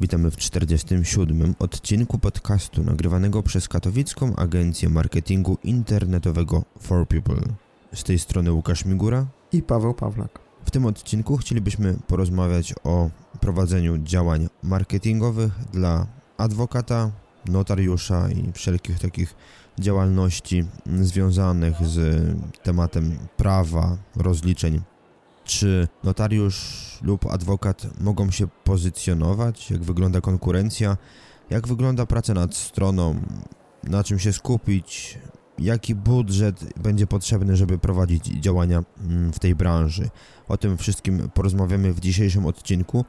Witamy 0.00 0.30
w 0.30 0.36
47. 0.36 1.54
odcinku 1.58 2.18
podcastu 2.18 2.84
nagrywanego 2.84 3.42
przez 3.42 3.68
katowicką 3.68 4.36
agencję 4.36 4.88
marketingu 4.88 5.58
internetowego 5.64 6.64
For 6.80 7.08
People. 7.08 7.40
Z 7.94 8.04
tej 8.04 8.18
strony 8.18 8.52
Łukasz 8.52 8.84
Migura 8.84 9.26
i 9.52 9.62
Paweł 9.62 9.94
Pawlak. 9.94 10.38
W 10.64 10.70
tym 10.70 10.86
odcinku 10.86 11.36
chcielibyśmy 11.36 11.96
porozmawiać 12.06 12.74
o 12.84 13.10
prowadzeniu 13.40 13.98
działań 13.98 14.48
marketingowych 14.62 15.52
dla 15.72 16.06
adwokata, 16.36 17.10
notariusza 17.46 18.30
i 18.30 18.52
wszelkich 18.52 18.98
takich 18.98 19.34
działalności 19.78 20.64
związanych 21.00 21.86
z 21.86 22.26
tematem 22.62 23.18
prawa, 23.36 23.96
rozliczeń 24.16 24.80
czy 25.50 25.88
notariusz 26.04 26.98
lub 27.02 27.26
adwokat 27.26 27.86
mogą 28.00 28.30
się 28.30 28.48
pozycjonować? 28.64 29.70
Jak 29.70 29.84
wygląda 29.84 30.20
konkurencja? 30.20 30.96
Jak 31.50 31.68
wygląda 31.68 32.06
praca 32.06 32.34
nad 32.34 32.54
stroną? 32.54 33.20
Na 33.84 34.04
czym 34.04 34.18
się 34.18 34.32
skupić? 34.32 35.18
Jaki 35.58 35.94
budżet 35.94 36.64
będzie 36.82 37.06
potrzebny, 37.06 37.56
żeby 37.56 37.78
prowadzić 37.78 38.24
działania 38.24 38.82
mm, 39.00 39.32
w 39.32 39.38
tej 39.38 39.54
branży? 39.54 40.10
O 40.48 40.56
tym 40.56 40.78
wszystkim 40.78 41.30
porozmawiamy 41.34 41.92
w 41.92 42.00
dzisiejszym 42.00 42.46
odcinku. 42.46 43.04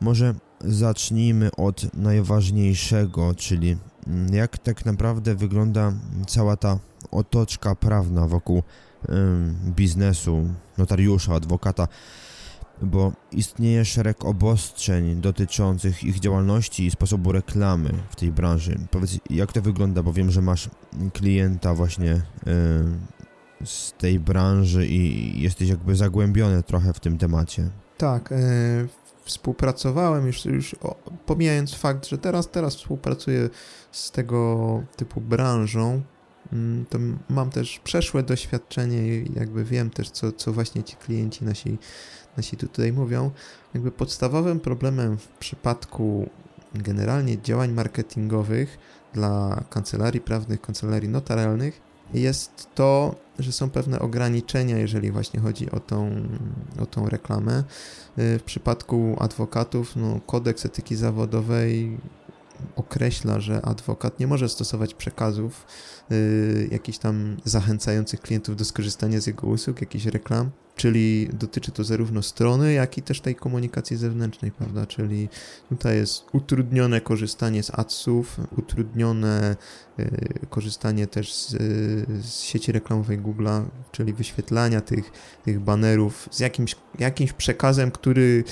Może 0.00 0.34
zacznijmy 0.60 1.50
od 1.56 1.94
najważniejszego, 1.94 3.34
czyli 3.34 3.76
mm, 4.06 4.34
jak 4.34 4.58
tak 4.58 4.84
naprawdę 4.84 5.34
wygląda 5.34 5.92
cała 6.26 6.56
ta 6.56 6.78
otoczka 7.10 7.74
prawna 7.74 8.26
wokół 8.26 8.62
biznesu, 9.66 10.48
notariusza, 10.78 11.34
adwokata, 11.34 11.88
bo 12.82 13.12
istnieje 13.32 13.84
szereg 13.84 14.24
obostrzeń 14.24 15.20
dotyczących 15.20 16.04
ich 16.04 16.20
działalności 16.20 16.86
i 16.86 16.90
sposobu 16.90 17.32
reklamy 17.32 17.90
w 18.10 18.16
tej 18.16 18.32
branży. 18.32 18.78
Powiedz, 18.90 19.18
jak 19.30 19.52
to 19.52 19.62
wygląda, 19.62 20.02
bo 20.02 20.12
wiem, 20.12 20.30
że 20.30 20.42
masz 20.42 20.70
klienta 21.12 21.74
właśnie 21.74 22.22
z 23.64 23.92
tej 23.92 24.20
branży 24.20 24.86
i 24.86 25.42
jesteś 25.42 25.68
jakby 25.68 25.96
zagłębiony 25.96 26.62
trochę 26.62 26.92
w 26.92 27.00
tym 27.00 27.18
temacie. 27.18 27.70
Tak, 27.98 28.32
e, 28.32 28.36
współpracowałem 29.24 30.26
już, 30.26 30.44
już 30.44 30.76
pomijając 31.26 31.74
fakt, 31.74 32.06
że 32.06 32.18
teraz, 32.18 32.50
teraz 32.50 32.76
współpracuję 32.76 33.48
z 33.92 34.10
tego 34.10 34.82
typu 34.96 35.20
branżą, 35.20 36.02
to 36.90 36.98
mam 37.28 37.50
też 37.50 37.78
przeszłe 37.78 38.22
doświadczenie 38.22 39.08
i 39.08 39.32
jakby 39.34 39.64
wiem 39.64 39.90
też, 39.90 40.10
co, 40.10 40.32
co 40.32 40.52
właśnie 40.52 40.82
ci 40.82 40.96
klienci 40.96 41.44
nasi, 41.44 41.78
nasi 42.36 42.56
tutaj 42.56 42.92
mówią. 42.92 43.30
Jakby 43.74 43.90
podstawowym 43.90 44.60
problemem 44.60 45.18
w 45.18 45.28
przypadku 45.28 46.30
generalnie 46.74 47.42
działań 47.42 47.72
marketingowych 47.72 48.78
dla 49.12 49.64
kancelarii 49.70 50.20
prawnych, 50.20 50.60
kancelarii 50.60 51.08
notarialnych 51.08 51.80
jest 52.14 52.68
to, 52.74 53.14
że 53.38 53.52
są 53.52 53.70
pewne 53.70 53.98
ograniczenia, 53.98 54.78
jeżeli 54.78 55.10
właśnie 55.10 55.40
chodzi 55.40 55.70
o 55.70 55.80
tą, 55.80 56.10
o 56.80 56.86
tą 56.86 57.08
reklamę. 57.08 57.64
W 58.16 58.42
przypadku 58.44 59.16
adwokatów, 59.18 59.96
no, 59.96 60.20
kodeks 60.26 60.66
etyki 60.66 60.96
zawodowej 60.96 61.98
określa, 62.76 63.40
że 63.40 63.62
adwokat 63.62 64.20
nie 64.20 64.26
może 64.26 64.48
stosować 64.48 64.94
przekazów 64.94 65.66
y, 66.12 66.68
jakichś 66.72 66.98
tam 66.98 67.36
zachęcających 67.44 68.20
klientów 68.20 68.56
do 68.56 68.64
skorzystania 68.64 69.20
z 69.20 69.26
jego 69.26 69.46
usług, 69.46 69.80
jakichś 69.80 70.06
reklam, 70.06 70.50
czyli 70.76 71.28
dotyczy 71.32 71.72
to 71.72 71.84
zarówno 71.84 72.22
strony, 72.22 72.72
jak 72.72 72.98
i 72.98 73.02
też 73.02 73.20
tej 73.20 73.34
komunikacji 73.34 73.96
zewnętrznej, 73.96 74.52
prawda? 74.52 74.86
Czyli 74.86 75.28
tutaj 75.68 75.96
jest 75.96 76.24
utrudnione 76.32 77.00
korzystanie 77.00 77.62
z 77.62 77.70
adsów, 77.74 78.40
utrudnione 78.58 79.56
y, 79.98 80.46
korzystanie 80.50 81.06
też 81.06 81.34
z, 81.34 81.50
z 82.26 82.40
sieci 82.40 82.72
reklamowej 82.72 83.20
Google'a, 83.20 83.64
czyli 83.92 84.12
wyświetlania 84.12 84.80
tych, 84.80 85.12
tych 85.44 85.60
banerów 85.60 86.28
z 86.30 86.40
jakimś, 86.40 86.76
jakimś 86.98 87.32
przekazem, 87.32 87.90
który 87.90 88.44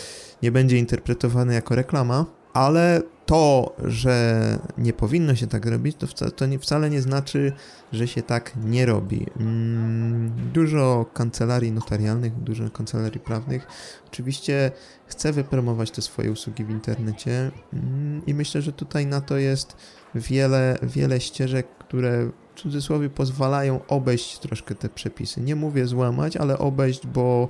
nie 0.43 0.53
będzie 0.53 0.79
interpretowany 0.79 1.55
jako 1.55 1.75
reklama, 1.75 2.27
ale 2.55 3.03
to, 3.27 3.77
że 3.85 4.59
nie 4.79 4.93
powinno 4.93 5.35
się 5.35 5.47
tak 5.47 5.67
robić, 5.67 5.97
to, 5.97 6.07
wcale, 6.07 6.31
to 6.31 6.47
nie, 6.47 6.59
wcale 6.59 6.91
nie 6.91 7.03
znaczy, 7.03 7.53
że 7.93 8.09
się 8.09 8.23
tak 8.23 8.53
nie 8.65 8.87
robi. 8.87 9.27
Mm, 9.41 10.33
dużo 10.53 11.07
kancelarii 11.15 11.73
notarialnych, 11.73 12.35
dużo 12.43 12.71
kancelarii 12.71 13.21
prawnych 13.21 13.67
oczywiście 14.07 14.71
chce 15.07 15.33
wypromować 15.33 15.91
te 15.91 16.03
swoje 16.03 16.33
usługi 16.33 16.65
w 16.65 16.71
internecie 16.71 17.51
mm, 17.73 18.27
i 18.27 18.35
myślę, 18.35 18.63
że 18.63 18.73
tutaj 18.73 19.07
na 19.07 19.21
to 19.21 19.37
jest 19.37 19.77
wiele, 20.15 20.79
wiele 20.83 21.21
ścieżek, 21.21 21.67
które 21.79 22.31
w 22.55 22.61
cudzysłowie 22.61 23.11
pozwalają 23.11 23.81
obejść 23.89 24.39
troszkę 24.39 24.75
te 24.75 24.89
przepisy. 24.89 25.41
Nie 25.41 25.57
mówię 25.57 25.87
złamać, 25.87 26.37
ale 26.37 26.59
obejść, 26.59 27.07
bo 27.07 27.49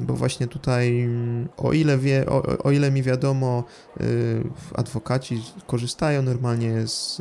bo 0.00 0.14
właśnie 0.14 0.46
tutaj, 0.46 1.00
mm, 1.00 1.48
o 1.56 1.72
ile, 1.72 1.98
wie, 1.98 2.26
o, 2.26 2.58
o 2.58 2.70
ile 2.70 2.90
mi 2.90 3.02
wiadomo, 3.02 3.64
y, 4.00 4.44
adwokaci 4.74 5.42
korzystają 5.66 6.22
normalnie 6.22 6.86
z, 6.86 7.16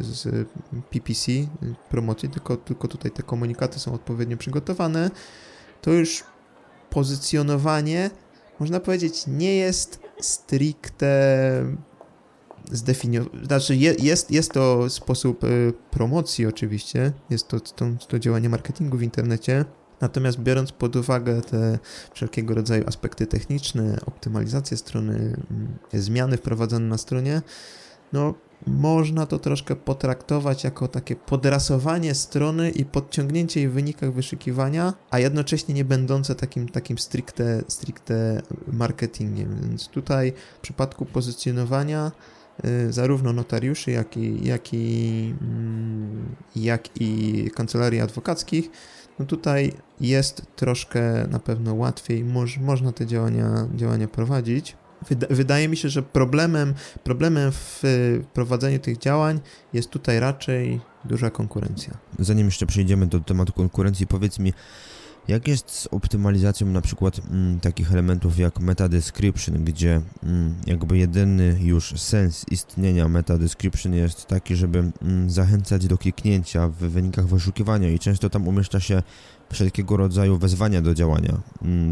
z 0.00 0.48
PPC, 0.90 1.32
promocji, 1.88 2.28
tylko, 2.28 2.56
tylko 2.56 2.88
tutaj 2.88 3.10
te 3.10 3.22
komunikaty 3.22 3.78
są 3.78 3.92
odpowiednio 3.92 4.36
przygotowane, 4.36 5.10
to 5.80 5.90
już 5.90 6.24
pozycjonowanie, 6.90 8.10
można 8.60 8.80
powiedzieć, 8.80 9.26
nie 9.26 9.56
jest 9.56 10.00
stricte 10.20 11.64
zdefiniowane, 12.70 13.46
znaczy 13.46 13.76
jest, 13.76 14.30
jest 14.30 14.52
to 14.52 14.90
sposób 14.90 15.44
y, 15.44 15.72
promocji 15.90 16.46
oczywiście, 16.46 17.12
jest 17.30 17.48
to, 17.48 17.60
to, 17.60 17.86
to 18.08 18.18
działanie 18.18 18.48
marketingu 18.48 18.96
w 18.96 19.02
internecie, 19.02 19.64
Natomiast 20.02 20.40
biorąc 20.40 20.72
pod 20.72 20.96
uwagę 20.96 21.40
te 21.40 21.78
wszelkiego 22.14 22.54
rodzaju 22.54 22.84
aspekty 22.86 23.26
techniczne, 23.26 23.98
optymalizację 24.06 24.76
strony, 24.76 25.14
mm, 25.14 25.78
zmiany 25.92 26.36
wprowadzone 26.36 26.86
na 26.86 26.98
stronie, 26.98 27.42
no 28.12 28.34
można 28.66 29.26
to 29.26 29.38
troszkę 29.38 29.76
potraktować 29.76 30.64
jako 30.64 30.88
takie 30.88 31.16
podrasowanie 31.16 32.14
strony 32.14 32.70
i 32.70 32.84
podciągnięcie 32.84 33.60
jej 33.60 33.68
w 33.68 33.72
wynikach 33.72 34.12
wyszukiwania, 34.12 34.94
a 35.10 35.18
jednocześnie 35.18 35.74
nie 35.74 35.84
będące 35.84 36.34
takim, 36.34 36.68
takim 36.68 36.98
stricte, 36.98 37.62
stricte 37.68 38.42
marketingiem. 38.72 39.56
Więc 39.62 39.88
tutaj 39.88 40.32
w 40.58 40.60
przypadku 40.60 41.06
pozycjonowania 41.06 42.12
y, 42.64 42.92
zarówno 42.92 43.32
notariuszy, 43.32 43.90
jak 43.90 44.16
i, 44.16 44.46
jak 44.46 44.74
i, 44.74 45.34
mm, 45.40 46.34
jak 46.56 47.00
i 47.00 47.50
kancelarii 47.54 48.00
adwokackich 48.00 48.70
no 49.18 49.26
tutaj 49.26 49.72
jest 50.00 50.46
troszkę 50.56 51.26
na 51.30 51.38
pewno 51.38 51.74
łatwiej, 51.74 52.24
moż, 52.24 52.58
można 52.58 52.92
te 52.92 53.06
działania, 53.06 53.68
działania 53.74 54.08
prowadzić. 54.08 54.76
Wydaje 55.30 55.68
mi 55.68 55.76
się, 55.76 55.88
że 55.88 56.02
problemem, 56.02 56.74
problemem 57.04 57.52
w 57.52 57.82
prowadzeniu 58.34 58.78
tych 58.78 58.98
działań 58.98 59.40
jest 59.72 59.90
tutaj 59.90 60.20
raczej 60.20 60.80
duża 61.04 61.30
konkurencja. 61.30 61.96
Zanim 62.18 62.46
jeszcze 62.46 62.66
przejdziemy 62.66 63.06
do 63.06 63.20
tematu 63.20 63.52
konkurencji, 63.52 64.06
powiedz 64.06 64.38
mi, 64.38 64.52
jak 65.28 65.48
jest 65.48 65.70
z 65.70 65.86
optymalizacją 65.86 66.66
na 66.66 66.80
przykład 66.80 67.20
mm, 67.30 67.60
takich 67.60 67.92
elementów 67.92 68.38
jak 68.38 68.60
meta 68.60 68.88
description, 68.88 69.64
gdzie 69.64 70.00
mm, 70.22 70.54
jakby 70.66 70.98
jedyny 70.98 71.58
już 71.60 72.00
sens 72.00 72.44
istnienia 72.50 73.08
meta 73.08 73.38
description 73.38 73.94
jest 73.94 74.26
taki, 74.26 74.56
żeby 74.56 74.78
mm, 75.02 75.30
zachęcać 75.30 75.86
do 75.86 75.98
kliknięcia 75.98 76.68
w 76.68 76.76
wynikach 76.76 77.26
wyszukiwania 77.26 77.90
i 77.90 77.98
często 77.98 78.30
tam 78.30 78.48
umieszcza 78.48 78.80
się 78.80 79.02
wszelkiego 79.52 79.96
rodzaju 79.96 80.38
wezwania 80.38 80.82
do 80.82 80.94
działania. 80.94 81.40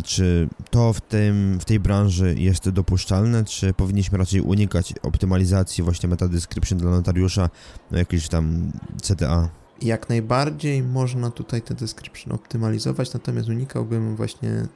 Czy 0.05 0.49
to 0.71 0.93
w, 0.93 1.01
tym, 1.01 1.59
w 1.61 1.65
tej 1.65 1.81
branży 1.81 2.35
jest 2.39 2.69
dopuszczalne, 2.71 3.45
czy 3.45 3.75
powinniśmy 3.75 4.19
raczej 4.19 4.41
unikać 4.41 4.95
optymalizacji 5.03 5.85
właśnie 5.85 6.09
meta 6.09 6.29
description 6.29 6.79
dla 6.79 6.91
notariusza, 6.91 7.51
no 7.91 7.99
jakieś 7.99 8.29
tam 8.29 8.73
CTA? 9.03 9.60
Jak 9.83 10.09
najbardziej 10.09 10.83
można 10.83 11.31
tutaj 11.31 11.63
te 11.63 11.75
description 11.75 12.33
optymalizować, 12.33 13.15
natomiast 13.15 13.49
unikałbym 13.49 14.17
właśnie 14.17 14.67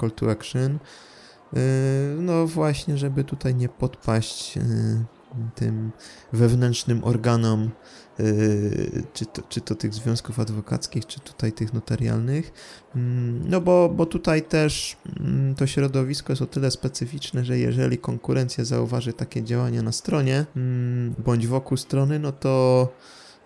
call 0.00 0.10
to 0.10 0.30
action. 0.30 0.78
Yy, 1.52 1.60
no 2.18 2.46
właśnie, 2.46 2.98
żeby 2.98 3.24
tutaj 3.24 3.54
nie 3.54 3.68
podpaść 3.68 4.56
yy, 4.56 4.62
tym 5.54 5.92
wewnętrznym 6.32 7.04
organom, 7.04 7.70
yy, 8.18 9.02
czy 9.12 9.26
to, 9.26 9.42
czy 9.48 9.60
to 9.60 9.74
tych 9.74 9.94
związków 9.94 10.40
adwokackich, 10.40 11.06
czy 11.06 11.20
tutaj 11.20 11.52
tych 11.52 11.72
notarialnych. 11.72 12.52
Mm, 12.96 13.48
no 13.48 13.60
bo, 13.60 13.88
bo 13.88 14.06
tutaj 14.06 14.42
też 14.42 14.96
mm, 15.20 15.54
to 15.54 15.66
środowisko 15.66 16.32
jest 16.32 16.42
o 16.42 16.46
tyle 16.46 16.70
specyficzne, 16.70 17.44
że 17.44 17.58
jeżeli 17.58 17.98
konkurencja 17.98 18.64
zauważy 18.64 19.12
takie 19.12 19.42
działania 19.42 19.82
na 19.82 19.92
stronie 19.92 20.46
mm, 20.56 21.14
bądź 21.24 21.46
wokół 21.46 21.76
strony, 21.76 22.18
no 22.18 22.32
to 22.32 22.88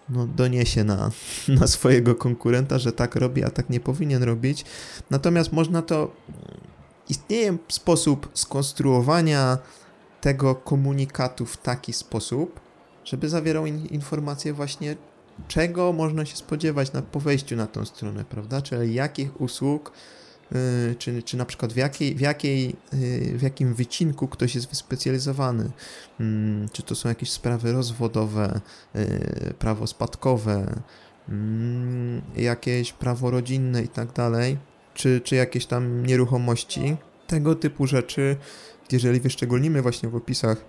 no, 0.09 0.27
doniesie 0.27 0.85
na, 0.85 1.11
na 1.61 1.67
swojego 1.67 2.15
konkurenta, 2.15 2.79
że 2.79 2.93
tak 2.93 3.17
robi, 3.17 3.45
a 3.45 3.51
tak 3.51 3.71
nie 3.71 3.81
powinien 3.81 4.23
robić. 4.23 4.65
Natomiast 5.11 5.53
można 5.53 5.83
to. 5.83 6.11
Istnieje 7.09 7.57
sposób 7.69 8.29
skonstruowania 8.35 9.59
tego 10.21 10.55
komunikatu 10.55 11.47
w 11.47 11.57
taki 11.57 11.93
sposób, 11.93 12.61
żeby 13.05 13.29
zawierał 13.29 13.67
in, 13.67 13.87
informacje 13.87 14.53
właśnie, 14.53 14.97
czego 15.49 15.93
można 15.93 16.25
się 16.25 16.37
spodziewać 16.37 16.93
na, 16.93 17.03
po 17.03 17.21
wejściu 17.21 17.57
na 17.57 17.67
tą 17.67 17.85
stronę, 17.85 18.25
prawda? 18.25 18.63
Czyli 18.63 18.95
jakich 18.95 19.41
usług, 19.41 19.93
czy, 20.99 21.23
czy 21.23 21.37
na 21.37 21.45
przykład 21.45 21.73
w, 21.73 21.77
jakiej, 21.77 22.15
w, 22.15 22.21
jakiej, 22.21 22.77
yy, 22.93 23.39
w 23.39 23.43
jakim 23.43 23.75
wycinku 23.75 24.29
ktoś 24.29 24.55
jest 24.55 24.69
wyspecjalizowany. 24.69 25.71
Yy, 26.21 26.27
czy 26.73 26.83
to 26.83 26.95
są 26.95 27.09
jakieś 27.09 27.31
sprawy 27.31 27.73
rozwodowe, 27.73 28.61
y, 28.97 29.55
prawo 29.59 29.87
spadkowe, 29.87 30.81
mm, 31.29 32.23
jakieś 32.37 32.93
prawo 32.93 33.31
rodzinne 33.31 33.83
i 33.83 33.89
tak 33.89 34.13
dalej, 34.13 34.59
czy, 34.95 35.21
czy 35.25 35.37
jakieś 35.37 35.67
tam 35.67 36.07
nieruchomości. 36.07 36.97
Tego 37.27 37.55
typu 37.55 37.87
rzeczy 37.87 38.37
jeżeli 38.93 39.21
wyszczególnimy 39.21 39.83
właśnie 39.83 40.09
w 40.09 40.17
opisach, 40.17 40.65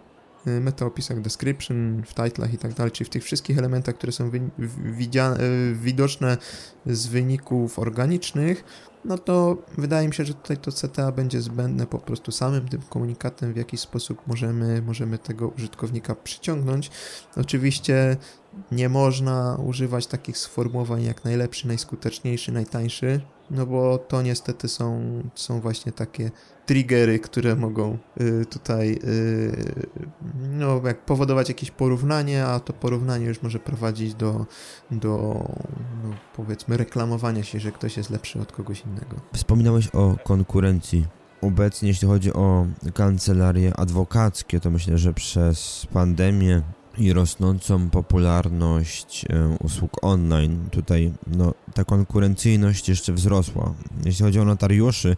y, 0.48 0.62
metaopisach 0.62 1.22
description, 1.22 2.04
w 2.06 2.14
titlach 2.14 2.54
i 2.54 2.58
tak 2.58 2.74
dalej, 2.74 2.92
czyli 2.92 3.06
w 3.06 3.10
tych 3.10 3.24
wszystkich 3.24 3.58
elementach, 3.58 3.96
które 3.96 4.12
są 4.12 4.28
y, 4.28 5.76
widoczne 5.76 6.38
z 6.86 7.08
wyników 7.08 7.80
organicznych, 7.80 8.64
no 9.06 9.18
to 9.18 9.58
wydaje 9.78 10.08
mi 10.08 10.14
się, 10.14 10.26
że 10.26 10.34
tutaj 10.34 10.58
to 10.58 10.72
CTA 10.72 11.12
będzie 11.12 11.42
zbędne 11.42 11.88
po 11.88 12.00
prostu 12.00 12.32
samym 12.32 12.68
tym 12.68 12.82
komunikatem, 12.82 13.54
w 13.54 13.58
jaki 13.58 13.78
sposób 13.78 14.28
możemy, 14.28 14.82
możemy 14.82 15.18
tego 15.18 15.48
użytkownika 15.48 16.16
przyciągnąć. 16.16 16.92
Oczywiście 17.38 18.18
nie 18.72 18.90
można 18.90 19.58
używać 19.66 20.08
takich 20.08 20.38
sformułowań 20.38 21.04
jak 21.04 21.26
najlepszy, 21.26 21.68
najskuteczniejszy, 21.68 22.52
najtańszy, 22.52 23.22
no 23.52 23.66
bo 23.66 23.98
to 23.98 24.22
niestety 24.22 24.68
są, 24.68 25.02
są 25.36 25.62
właśnie 25.62 25.92
takie 25.92 26.32
triggery, 26.66 27.20
które 27.20 27.56
mogą 27.56 27.98
y, 28.22 28.46
tutaj 28.46 29.00
y, 29.04 29.86
no, 30.50 30.82
jak 30.84 31.06
powodować 31.06 31.50
jakieś 31.50 31.72
porównanie, 31.72 32.46
a 32.46 32.60
to 32.60 32.74
porównanie 32.74 33.26
już 33.26 33.42
może 33.42 33.60
prowadzić 33.60 34.14
do, 34.14 34.46
do 34.92 35.10
no, 36.04 36.10
powiedzmy 36.36 36.78
reklamowania 36.78 37.44
się, 37.44 37.60
że 37.60 37.72
ktoś 37.72 37.98
jest 37.98 38.10
lepszy 38.10 38.40
od 38.40 38.52
kogoś 38.52 38.82
innego. 38.82 39.16
Wspominałeś 39.34 39.88
o 39.88 40.16
konkurencji. 40.24 41.06
Obecnie, 41.42 41.88
jeśli 41.88 42.08
chodzi 42.08 42.34
o 42.34 42.68
kancelarie 42.94 43.80
adwokackie, 43.80 44.60
to 44.60 44.72
myślę, 44.72 44.98
że 44.98 45.14
przez 45.14 45.88
pandemię 45.94 46.62
i 46.98 47.14
rosnącą 47.14 47.90
popularność 47.90 49.26
e, 49.30 49.58
usług 49.60 49.92
online, 50.02 50.68
tutaj 50.72 51.12
no, 51.28 51.54
ta 51.74 51.84
konkurencyjność 51.84 52.90
jeszcze 52.90 53.14
wzrosła. 53.14 53.74
Jeśli 54.06 54.26
chodzi 54.26 54.40
o 54.40 54.46
notariuszy, 54.46 55.18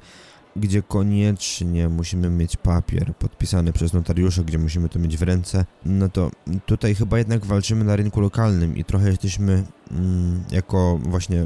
gdzie 0.56 0.82
koniecznie 0.82 1.90
musimy 1.90 2.30
mieć 2.30 2.58
papier 2.58 3.16
podpisany 3.16 3.74
przez 3.74 3.94
notariusza, 3.94 4.44
gdzie 4.44 4.58
musimy 4.58 4.90
to 4.90 5.00
mieć 5.00 5.18
w 5.18 5.22
ręce, 5.22 5.66
no 5.86 6.10
to 6.10 6.32
tutaj 6.66 6.96
chyba 6.96 7.18
jednak 7.18 7.46
walczymy 7.46 7.86
na 7.86 7.96
rynku 7.96 8.22
lokalnym 8.22 8.78
i 8.78 8.84
trochę 8.84 9.10
jesteśmy 9.10 9.64
mm, 9.92 10.44
jako 10.52 11.00
właśnie 11.04 11.46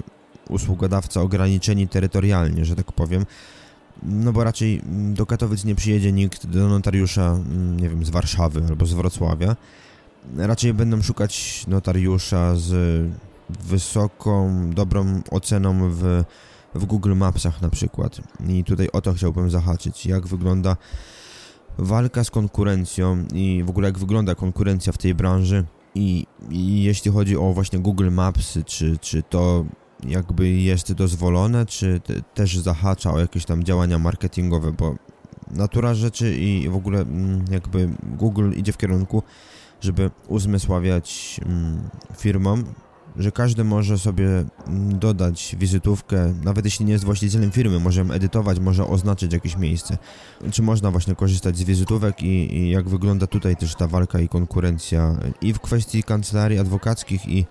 usługodawca 0.49 1.21
ograniczeni 1.21 1.87
terytorialnie, 1.87 2.65
że 2.65 2.75
tak 2.75 2.91
powiem. 2.91 3.25
No 4.03 4.33
bo 4.33 4.43
raczej 4.43 4.81
do 5.13 5.25
Katowic 5.25 5.65
nie 5.65 5.75
przyjedzie 5.75 6.11
nikt 6.11 6.45
do 6.45 6.69
notariusza, 6.69 7.31
mm, 7.31 7.79
nie 7.79 7.89
wiem, 7.89 8.05
z 8.05 8.09
Warszawy 8.09 8.63
albo 8.69 8.85
z 8.85 8.93
Wrocławia. 8.93 9.55
Raczej 10.37 10.73
będą 10.73 11.01
szukać 11.01 11.63
notariusza 11.67 12.55
z 12.55 12.73
wysoką, 13.49 14.69
dobrą 14.69 15.21
oceną 15.31 15.89
w 15.91 16.23
w 16.75 16.85
Google 16.85 17.15
Mapsach 17.15 17.61
na 17.61 17.69
przykład. 17.69 18.21
I 18.47 18.63
tutaj 18.63 18.87
o 18.93 19.01
to 19.01 19.13
chciałbym 19.13 19.49
zahaczyć. 19.49 20.05
Jak 20.05 20.27
wygląda 20.27 20.77
walka 21.77 22.23
z 22.23 22.31
konkurencją 22.31 23.25
i 23.33 23.63
w 23.65 23.69
ogóle 23.69 23.87
jak 23.87 23.99
wygląda 23.99 24.35
konkurencja 24.35 24.93
w 24.93 24.97
tej 24.97 25.15
branży. 25.15 25.65
I, 25.95 26.27
i 26.49 26.83
jeśli 26.83 27.11
chodzi 27.11 27.37
o 27.37 27.53
właśnie 27.53 27.79
Google 27.79 28.11
Maps, 28.11 28.59
czy, 28.65 28.97
czy 28.97 29.23
to 29.23 29.65
jakby 30.07 30.49
jest 30.49 30.93
dozwolone, 30.93 31.65
czy 31.65 31.99
te, 31.99 32.21
też 32.21 32.57
zahacza 32.57 33.13
o 33.13 33.19
jakieś 33.19 33.45
tam 33.45 33.63
działania 33.63 33.99
marketingowe, 33.99 34.71
bo 34.71 34.95
natura 35.51 35.93
rzeczy 35.93 36.35
i 36.37 36.69
w 36.69 36.75
ogóle 36.75 36.99
mm, 36.99 37.45
jakby 37.51 37.89
Google 38.03 38.51
idzie 38.51 38.71
w 38.71 38.77
kierunku, 38.77 39.23
żeby 39.81 40.11
uzmysławiać 40.27 41.39
mm, 41.45 41.89
firmom, 42.17 42.65
że 43.17 43.31
każdy 43.31 43.63
może 43.63 43.97
sobie 43.97 44.27
mm, 44.27 44.99
dodać 44.99 45.55
wizytówkę, 45.59 46.33
nawet 46.43 46.65
jeśli 46.65 46.85
nie 46.85 46.93
jest 46.93 47.05
właścicielem 47.05 47.51
firmy, 47.51 47.79
może 47.79 48.01
ją 48.01 48.11
edytować, 48.11 48.59
może 48.59 48.87
oznaczyć 48.87 49.33
jakieś 49.33 49.57
miejsce. 49.57 49.97
Czy 50.51 50.61
można 50.61 50.91
właśnie 50.91 51.15
korzystać 51.15 51.57
z 51.57 51.63
wizytówek 51.63 52.23
i, 52.23 52.57
i 52.57 52.69
jak 52.69 52.89
wygląda 52.89 53.27
tutaj 53.27 53.55
też 53.55 53.75
ta 53.75 53.87
walka 53.87 54.19
i 54.19 54.29
konkurencja 54.29 55.15
i 55.41 55.53
w 55.53 55.59
kwestii 55.59 56.03
kancelarii 56.03 56.59
adwokackich 56.59 57.27
i 57.27 57.45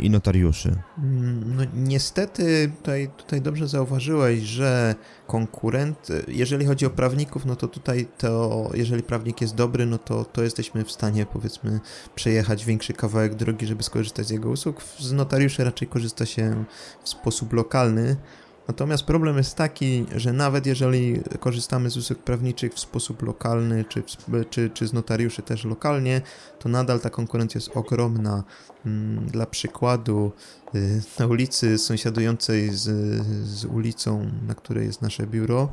i 0.00 0.10
notariuszy. 0.10 0.76
Mm, 0.98 1.56
no, 1.56 1.62
niestety 1.74 2.72
tutaj, 2.76 3.10
tutaj 3.16 3.40
dobrze 3.40 3.68
zauważyłeś, 3.68 4.40
że 4.40 4.94
konkurent, 5.26 6.08
jeżeli 6.28 6.66
chodzi 6.66 6.86
o 6.86 6.90
prawników, 6.90 7.44
no 7.44 7.56
to 7.56 7.68
tutaj 7.68 8.08
to, 8.18 8.70
jeżeli 8.74 9.02
prawnik 9.02 9.40
jest 9.40 9.54
dobry, 9.54 9.86
no 9.86 9.98
to, 9.98 10.24
to 10.24 10.42
jesteśmy 10.42 10.84
w 10.84 10.92
stanie 10.92 11.26
powiedzmy 11.26 11.80
przejechać 12.14 12.64
większy 12.64 12.92
kawałek 12.92 13.34
drogi, 13.34 13.66
żeby 13.66 13.82
skorzystać 13.82 14.26
z 14.26 14.30
jego 14.30 14.50
usług. 14.50 14.82
Z 14.98 15.12
notariuszy 15.12 15.64
raczej 15.64 15.88
korzysta 15.88 16.26
się 16.26 16.64
w 17.02 17.08
sposób 17.08 17.52
lokalny, 17.52 18.16
Natomiast 18.70 19.04
problem 19.04 19.36
jest 19.36 19.56
taki, 19.56 20.06
że 20.16 20.32
nawet 20.32 20.66
jeżeli 20.66 21.20
korzystamy 21.40 21.90
z 21.90 21.96
usług 21.96 22.18
prawniczych 22.18 22.74
w 22.74 22.80
sposób 22.80 23.22
lokalny, 23.22 23.84
czy, 23.84 24.02
czy, 24.50 24.70
czy 24.70 24.86
z 24.86 24.92
notariuszy 24.92 25.42
też 25.42 25.64
lokalnie, 25.64 26.20
to 26.58 26.68
nadal 26.68 27.00
ta 27.00 27.10
konkurencja 27.10 27.58
jest 27.58 27.76
ogromna. 27.76 28.44
Mm, 28.86 29.26
dla 29.26 29.46
przykładu, 29.46 30.32
y, 30.74 31.02
na 31.18 31.26
ulicy 31.26 31.78
sąsiadującej 31.78 32.70
z, 32.72 32.82
z 33.46 33.64
ulicą, 33.64 34.30
na 34.46 34.54
której 34.54 34.86
jest 34.86 35.02
nasze 35.02 35.26
biuro, 35.26 35.72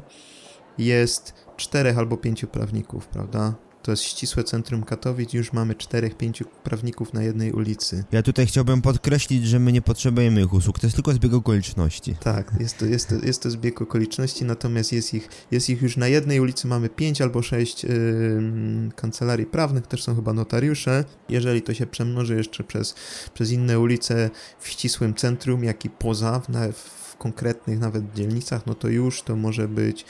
jest 0.78 1.34
czterech 1.58 1.98
albo 1.98 2.18
pięciu 2.18 2.48
prawników, 2.48 3.08
prawda? 3.08 3.54
To 3.88 3.92
jest 3.92 4.04
ścisłe 4.04 4.44
centrum 4.44 4.84
Katowic, 4.84 5.34
już 5.34 5.54
mamy 5.54 5.76
czterech, 5.76 6.18
pięciu 6.18 6.46
prawników 6.64 7.14
na 7.14 7.24
jednej 7.24 7.52
ulicy. 7.52 8.04
Ja 8.12 8.24
tutaj 8.24 8.46
chciałbym 8.46 8.82
podkreślić, 8.82 9.48
że 9.48 9.60
my 9.60 9.72
nie 9.72 9.82
potrzebujemy 9.82 10.42
ich 10.42 10.54
usług, 10.54 10.80
to 10.80 10.88
jest 10.88 10.96
tylko 10.96 11.14
zbieg 11.14 11.34
okoliczności. 11.34 12.16
Tak, 12.20 12.52
jest 12.60 12.78
to, 12.78 12.86
jest 12.86 13.10
to, 13.10 13.16
jest 13.16 13.44
to 13.44 13.50
zbieg 13.50 13.82
okoliczności, 13.82 14.46
natomiast 14.46 14.94
jest 14.94 15.14
ich, 15.14 15.30
jest 15.52 15.70
ich 15.70 15.82
już 15.82 15.98
na 15.98 16.08
jednej 16.08 16.40
ulicy, 16.40 16.68
mamy 16.68 16.90
pięć 16.90 17.22
albo 17.22 17.42
sześć 17.42 17.84
yy, 17.84 17.92
kancelarii 18.96 19.46
prawnych, 19.46 19.88
też 19.88 20.04
są 20.04 20.16
chyba 20.16 20.34
notariusze. 20.34 21.06
Jeżeli 21.30 21.62
to 21.62 21.74
się 21.74 21.86
przemnoży 21.86 22.36
jeszcze 22.36 22.64
przez, 22.64 22.96
przez 23.34 23.52
inne 23.52 23.80
ulice 23.80 24.30
w 24.60 24.68
ścisłym 24.68 25.14
centrum, 25.14 25.64
jak 25.64 25.86
i 25.86 25.90
poza, 25.90 26.42
w, 26.74 26.74
w 26.74 27.18
konkretnych 27.18 27.80
nawet 27.80 28.14
dzielnicach, 28.14 28.66
no 28.66 28.76
to 28.76 28.88
już 28.88 29.22
to 29.22 29.36
może 29.36 29.68
być, 29.68 30.06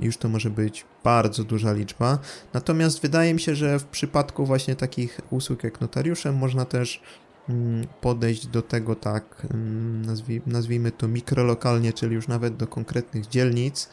już 0.00 0.16
to 0.16 0.28
może 0.28 0.50
być 0.50 0.84
bardzo 1.04 1.44
duża 1.44 1.72
liczba. 1.72 2.18
Natomiast 2.52 3.02
wydaje 3.02 3.34
mi 3.34 3.40
się, 3.40 3.54
że 3.54 3.78
w 3.78 3.84
przypadku 3.84 4.46
właśnie 4.46 4.76
takich 4.76 5.20
usług 5.30 5.64
jak 5.64 5.80
notariuszem 5.80 6.36
można 6.36 6.64
też 6.64 7.02
mm, 7.48 7.86
podejść 8.00 8.46
do 8.46 8.62
tego 8.62 8.94
tak, 8.94 9.46
mm, 9.50 10.04
nazwij, 10.04 10.42
nazwijmy 10.46 10.92
to 10.92 11.08
mikrolokalnie, 11.08 11.92
czyli 11.92 12.14
już 12.14 12.28
nawet 12.28 12.56
do 12.56 12.66
konkretnych 12.66 13.26
dzielnic, 13.26 13.88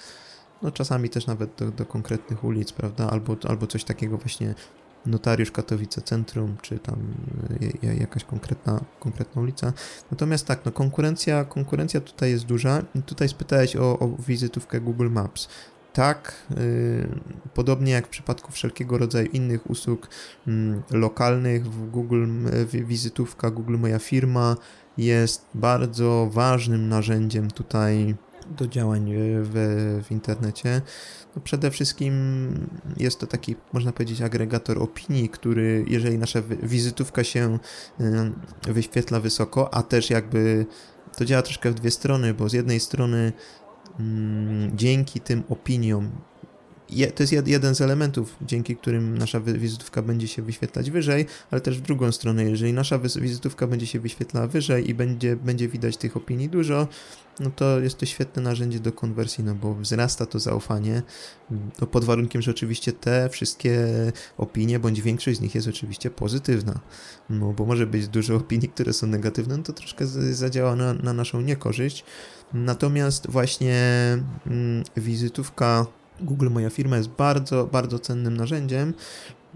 no 0.61 0.71
czasami 0.71 1.09
też 1.09 1.27
nawet 1.27 1.55
do, 1.55 1.71
do 1.71 1.85
konkretnych 1.85 2.43
ulic, 2.43 2.71
prawda, 2.71 3.09
albo, 3.09 3.37
albo 3.47 3.67
coś 3.67 3.83
takiego 3.83 4.17
właśnie 4.17 4.55
notariusz 5.05 5.51
Katowice 5.51 6.01
Centrum, 6.01 6.57
czy 6.61 6.79
tam 6.79 6.95
y, 7.83 7.95
jakaś 7.95 8.23
konkretna, 8.23 8.81
konkretna 8.99 9.41
ulica. 9.41 9.73
Natomiast 10.11 10.47
tak, 10.47 10.65
no 10.65 10.71
konkurencja, 10.71 11.45
konkurencja 11.45 12.01
tutaj 12.01 12.31
jest 12.31 12.45
duża. 12.45 12.81
Tutaj 13.05 13.29
spytałeś 13.29 13.75
o, 13.75 13.99
o 13.99 14.17
wizytówkę 14.27 14.81
Google 14.81 15.09
Maps 15.09 15.47
tak, 15.93 16.33
y, 16.57 17.07
podobnie 17.53 17.91
jak 17.91 18.07
w 18.07 18.09
przypadku 18.09 18.51
wszelkiego 18.51 18.97
rodzaju 18.97 19.27
innych 19.27 19.69
usług 19.69 20.09
mm, 20.47 20.81
lokalnych 20.91 21.65
w 21.65 21.89
Google 21.89 22.25
wizytówka 22.65 23.51
Google 23.51 23.77
Moja 23.77 23.99
Firma 23.99 24.55
jest 24.97 25.45
bardzo 25.53 26.29
ważnym 26.31 26.89
narzędziem 26.89 27.51
tutaj 27.51 28.15
do 28.49 28.67
działań 28.67 29.11
w, 29.43 29.53
w 30.07 30.11
internecie. 30.11 30.81
No 31.35 31.41
przede 31.41 31.71
wszystkim 31.71 32.13
jest 32.97 33.19
to 33.19 33.27
taki, 33.27 33.55
można 33.73 33.91
powiedzieć, 33.91 34.21
agregator 34.21 34.83
opinii, 34.83 35.29
który, 35.29 35.85
jeżeli 35.87 36.17
nasza 36.17 36.41
wizytówka 36.63 37.23
się 37.23 37.59
wyświetla 38.67 39.19
wysoko, 39.19 39.73
a 39.73 39.83
też 39.83 40.09
jakby 40.09 40.65
to 41.17 41.25
działa 41.25 41.41
troszkę 41.41 41.71
w 41.71 41.73
dwie 41.73 41.91
strony, 41.91 42.33
bo 42.33 42.49
z 42.49 42.53
jednej 42.53 42.79
strony 42.79 43.33
mm, 43.99 44.77
dzięki 44.77 45.19
tym 45.19 45.43
opiniom 45.49 46.11
je, 46.89 47.11
to 47.11 47.23
jest 47.23 47.47
jeden 47.47 47.75
z 47.75 47.81
elementów, 47.81 48.35
dzięki 48.41 48.75
którym 48.75 49.17
nasza 49.17 49.39
wizytówka 49.39 50.01
będzie 50.01 50.27
się 50.27 50.41
wyświetlać 50.41 50.91
wyżej, 50.91 51.25
ale 51.51 51.61
też 51.61 51.77
w 51.77 51.81
drugą 51.81 52.11
stronę, 52.11 52.43
jeżeli 52.43 52.73
nasza 52.73 52.99
wizytówka 52.99 53.67
będzie 53.67 53.87
się 53.87 53.99
wyświetlała 53.99 54.47
wyżej 54.47 54.89
i 54.89 54.93
będzie, 54.93 55.35
będzie 55.35 55.67
widać 55.67 55.97
tych 55.97 56.17
opinii 56.17 56.49
dużo, 56.49 56.87
no 57.39 57.51
to 57.55 57.79
jest 57.79 57.97
to 57.97 58.05
świetne 58.05 58.41
narzędzie 58.41 58.79
do 58.79 58.91
konwersji, 58.91 59.43
no 59.43 59.55
bo 59.55 59.75
wzrasta 59.75 60.25
to 60.25 60.39
zaufanie, 60.39 61.01
to 61.77 61.87
pod 61.87 62.05
warunkiem, 62.05 62.41
że 62.41 62.51
oczywiście 62.51 62.91
te 62.91 63.29
wszystkie 63.29 63.87
opinie, 64.37 64.79
bądź 64.79 65.01
większość 65.01 65.37
z 65.37 65.41
nich 65.41 65.55
jest 65.55 65.67
oczywiście 65.67 66.09
pozytywna, 66.09 66.79
no 67.29 67.53
bo 67.53 67.65
może 67.65 67.87
być 67.87 68.07
dużo 68.07 68.35
opinii, 68.35 68.69
które 68.69 68.93
są 68.93 69.07
negatywne, 69.07 69.57
no 69.57 69.63
to 69.63 69.73
troszkę 69.73 70.07
zadziała 70.07 70.75
na, 70.75 70.93
na 70.93 71.13
naszą 71.13 71.41
niekorzyść, 71.41 72.03
natomiast 72.53 73.29
właśnie 73.29 73.77
mm, 74.47 74.83
wizytówka 74.97 75.85
Google 76.21 76.49
Moja 76.49 76.69
Firma 76.69 76.97
jest 76.97 77.09
bardzo, 77.09 77.67
bardzo 77.71 77.99
cennym 77.99 78.37
narzędziem. 78.37 78.93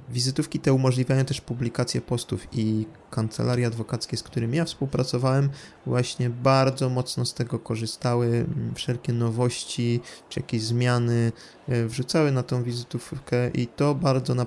Wizytówki 0.09 0.59
te 0.59 0.73
umożliwiają 0.73 1.25
też 1.25 1.41
publikację 1.41 2.01
postów 2.01 2.47
i 2.51 2.85
kancelarie 3.09 3.67
adwokackie, 3.67 4.17
z 4.17 4.23
którymi 4.23 4.57
ja 4.57 4.65
współpracowałem, 4.65 5.49
właśnie 5.85 6.29
bardzo 6.29 6.89
mocno 6.89 7.25
z 7.25 7.33
tego 7.33 7.59
korzystały. 7.59 8.45
Wszelkie 8.75 9.13
nowości 9.13 9.99
czy 10.29 10.39
jakieś 10.39 10.61
zmiany 10.61 11.31
e, 11.67 11.85
wrzucały 11.85 12.31
na 12.31 12.43
tą 12.43 12.63
wizytówkę 12.63 13.49
i 13.49 13.67
to 13.67 13.95
bardzo 13.95 14.35
na, 14.35 14.45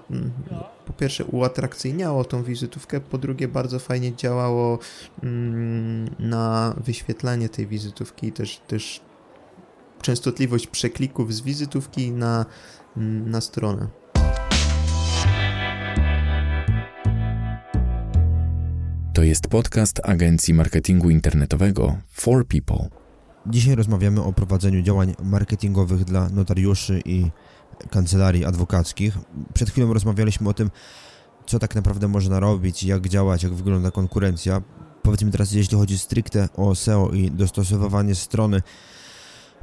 po 0.87 0.92
pierwsze 0.99 1.25
uatrakcyjniało 1.25 2.25
tą 2.25 2.42
wizytówkę, 2.42 3.00
po 3.00 3.19
drugie 3.19 3.49
bardzo 3.49 3.78
fajnie 3.78 4.16
działało 4.16 4.78
mm, 5.23 6.11
na 6.19 6.75
wyświetlanie 6.85 7.49
tej 7.49 7.66
wizytówki 7.66 8.26
i 8.26 8.33
też, 8.33 8.61
też 8.66 9.00
częstotliwość 10.02 10.66
przeklików 10.66 11.35
z 11.35 11.40
wizytówki 11.40 12.11
na, 12.11 12.47
na 13.26 13.40
stronę. 13.40 13.88
To 19.14 19.23
jest 19.23 19.49
podcast 19.49 20.00
agencji 20.04 20.54
marketingu 20.54 21.11
internetowego 21.11 21.97
For 22.11 22.47
People. 22.47 22.88
Dzisiaj 23.47 23.75
rozmawiamy 23.75 24.23
o 24.23 24.32
prowadzeniu 24.32 24.82
działań 24.82 25.14
marketingowych 25.23 26.04
dla 26.04 26.28
notariuszy 26.28 27.02
i 27.04 27.30
kancelarii 27.90 28.44
adwokackich. 28.44 29.18
Przed 29.54 29.71
chwilą 29.71 29.92
rozmawialiśmy 29.92 30.49
o 30.49 30.54
tym, 30.54 30.71
co 31.47 31.59
tak 31.59 31.75
naprawdę 31.75 32.09
można 32.09 32.40
robić, 32.40 32.85
jak 32.85 33.09
działać, 33.09 33.42
jak 33.42 33.54
wygląda 33.54 33.90
konkurencja. 33.90 34.62
Powiedzmy 35.02 35.30
teraz, 35.30 35.52
jeśli 35.52 35.78
chodzi 35.78 35.99
stricte 35.99 36.49
o 36.56 36.75
SEO 36.75 37.11
i 37.11 37.30
dostosowywanie 37.30 38.14
strony 38.14 38.62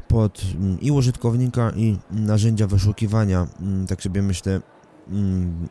pod 0.09 0.41
mm, 0.55 0.79
i 0.81 0.91
użytkownika, 0.91 1.71
i 1.75 1.97
narzędzia 2.11 2.67
wyszukiwania. 2.67 3.47
Mm, 3.61 3.87
tak 3.87 4.03
sobie 4.03 4.21
myślę, 4.21 4.61
mm, 5.09 5.67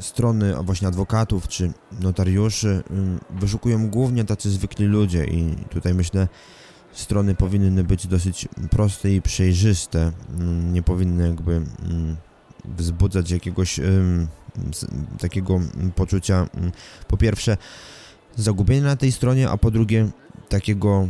strony 0.00 0.54
właśnie 0.62 0.88
adwokatów 0.88 1.48
czy 1.48 1.72
notariuszy 2.00 2.82
wyszukują 3.30 3.90
głównie 3.90 4.24
tacy 4.24 4.50
zwykli 4.50 4.86
ludzie 4.86 5.24
i 5.24 5.54
tutaj 5.70 5.94
myślę, 5.94 6.28
strony 6.92 7.34
powinny 7.34 7.84
być 7.84 8.06
dosyć 8.06 8.48
proste 8.70 9.12
i 9.12 9.22
przejrzyste. 9.22 10.12
Nie 10.72 10.82
powinny 10.82 11.28
jakby 11.28 11.62
wzbudzać 12.64 13.30
jakiegoś 13.30 13.80
takiego 15.18 15.60
poczucia 15.94 16.48
po 17.08 17.16
pierwsze 17.16 17.56
zagubienia 18.36 18.82
na 18.82 18.96
tej 18.96 19.12
stronie, 19.12 19.50
a 19.50 19.56
po 19.56 19.70
drugie 19.70 20.10
takiego 20.48 21.08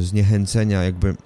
zniechęcenia 0.00 0.82
jakby 0.82 1.16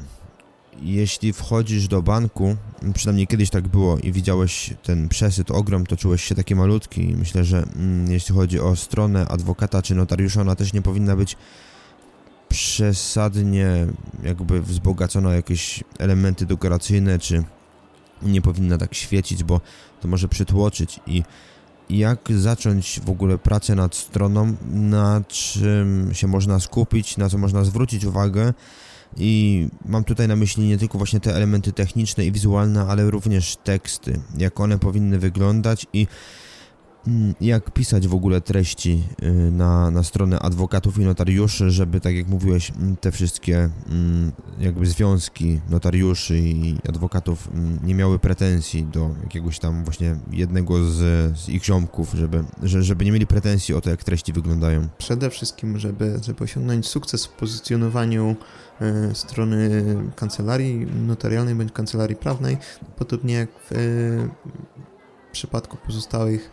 jeśli 0.83 1.33
wchodzisz 1.33 1.89
do 1.89 2.03
banku, 2.03 2.57
przynajmniej 2.95 3.27
kiedyś 3.27 3.51
tak 3.51 3.69
było 3.69 3.99
i 3.99 4.13
widziałeś 4.13 4.75
ten 4.83 5.09
przesyt, 5.09 5.51
ogrom, 5.51 5.87
to 5.87 5.97
czułeś 5.97 6.25
się 6.25 6.35
taki 6.35 6.55
malutki. 6.55 7.15
Myślę, 7.19 7.45
że 7.45 7.59
mm, 7.77 8.13
jeśli 8.13 8.35
chodzi 8.35 8.61
o 8.61 8.77
stronę 8.77 9.29
adwokata 9.29 9.83
czy 9.83 9.95
notariusza, 9.95 10.41
ona 10.41 10.57
też 10.57 10.73
nie 10.73 10.83
powinna 10.83 11.17
być 11.17 11.37
przesadnie 12.49 13.87
jakby 14.23 14.63
wzbogacona 14.63 15.29
o 15.29 15.33
jakieś 15.33 15.85
elementy 15.99 16.47
dekoracyjne, 16.47 17.19
czy 17.19 17.45
nie 18.23 18.43
powinna 18.43 18.79
tak 18.79 18.95
świecić, 18.95 19.45
bo 19.45 19.61
to 20.01 20.09
może 20.09 20.29
przytłoczyć. 20.29 21.01
I 21.07 21.23
jak 21.91 22.29
zacząć 22.37 23.01
w 23.05 23.11
ogóle 23.11 23.39
pracę 23.39 23.75
nad 23.75 23.95
stroną, 23.95 24.55
na 24.71 25.23
czym 25.29 26.11
się 26.13 26.27
można 26.27 26.61
skupić, 26.61 27.17
na 27.17 27.29
co 27.29 27.39
można 27.39 27.65
zwrócić 27.65 28.05
uwagę, 28.05 28.55
i 29.17 29.69
mam 29.85 30.05
tutaj 30.05 30.29
na 30.29 30.37
myśli 30.37 30.69
nie 30.69 30.79
tylko 30.79 30.99
właśnie 30.99 31.21
te 31.21 31.35
elementy 31.35 31.73
techniczne 31.73 32.27
i 32.27 32.33
wizualne, 32.33 32.87
ale 32.89 33.11
również 33.11 33.57
teksty, 33.57 34.21
jak 34.39 34.61
one 34.61 34.79
powinny 34.79 35.19
wyglądać 35.19 35.87
i 35.93 36.07
jak 37.41 37.71
pisać 37.71 38.09
w 38.09 38.15
ogóle 38.15 38.41
treści 38.41 39.03
y, 39.23 39.33
na, 39.51 39.91
na 39.91 40.03
stronę 40.03 40.39
adwokatów 40.39 40.99
i 40.99 41.01
notariuszy, 41.01 41.71
żeby, 41.71 42.01
tak 42.01 42.15
jak 42.15 42.29
mówiłeś, 42.29 42.71
mm, 42.71 42.97
te 42.97 43.13
wszystkie 43.13 43.71
mm, 43.91 44.33
jakby 44.59 44.87
związki 44.87 45.61
notariuszy 45.71 46.39
i 46.39 46.79
adwokatów 46.89 47.49
nie 47.83 47.95
miały 47.95 48.19
pretensji 48.19 48.85
do 48.85 49.11
jakiegoś 49.23 49.59
tam 49.59 49.85
właśnie 49.85 50.17
jednego 50.31 50.85
z, 50.85 50.99
z 51.39 51.49
ich 51.49 51.65
ziomków, 51.65 52.13
żeby, 52.15 52.45
żeby 52.63 53.05
nie 53.05 53.13
mieli 53.13 53.27
pretensji 53.27 53.75
o 53.75 53.81
to, 53.81 53.91
jak 53.91 54.05
treści 54.05 54.33
wyglądają. 54.33 54.89
Przede 54.99 55.31
wszystkim, 55.31 55.79
żeby, 55.79 56.19
żeby 56.23 56.45
osiągnąć 56.45 56.87
sukces 56.87 57.27
w 57.27 57.33
pozycjonowaniu 57.33 58.37
E, 58.81 59.15
strony 59.15 59.85
kancelarii 60.17 60.87
notarialnej 60.87 61.55
bądź 61.55 61.73
kancelarii 61.73 62.17
prawnej, 62.17 62.57
podobnie 62.97 63.35
jak 63.35 63.49
w 63.71 63.73
e, 63.73 63.77
przypadku 65.33 65.77
pozostałych 65.87 66.53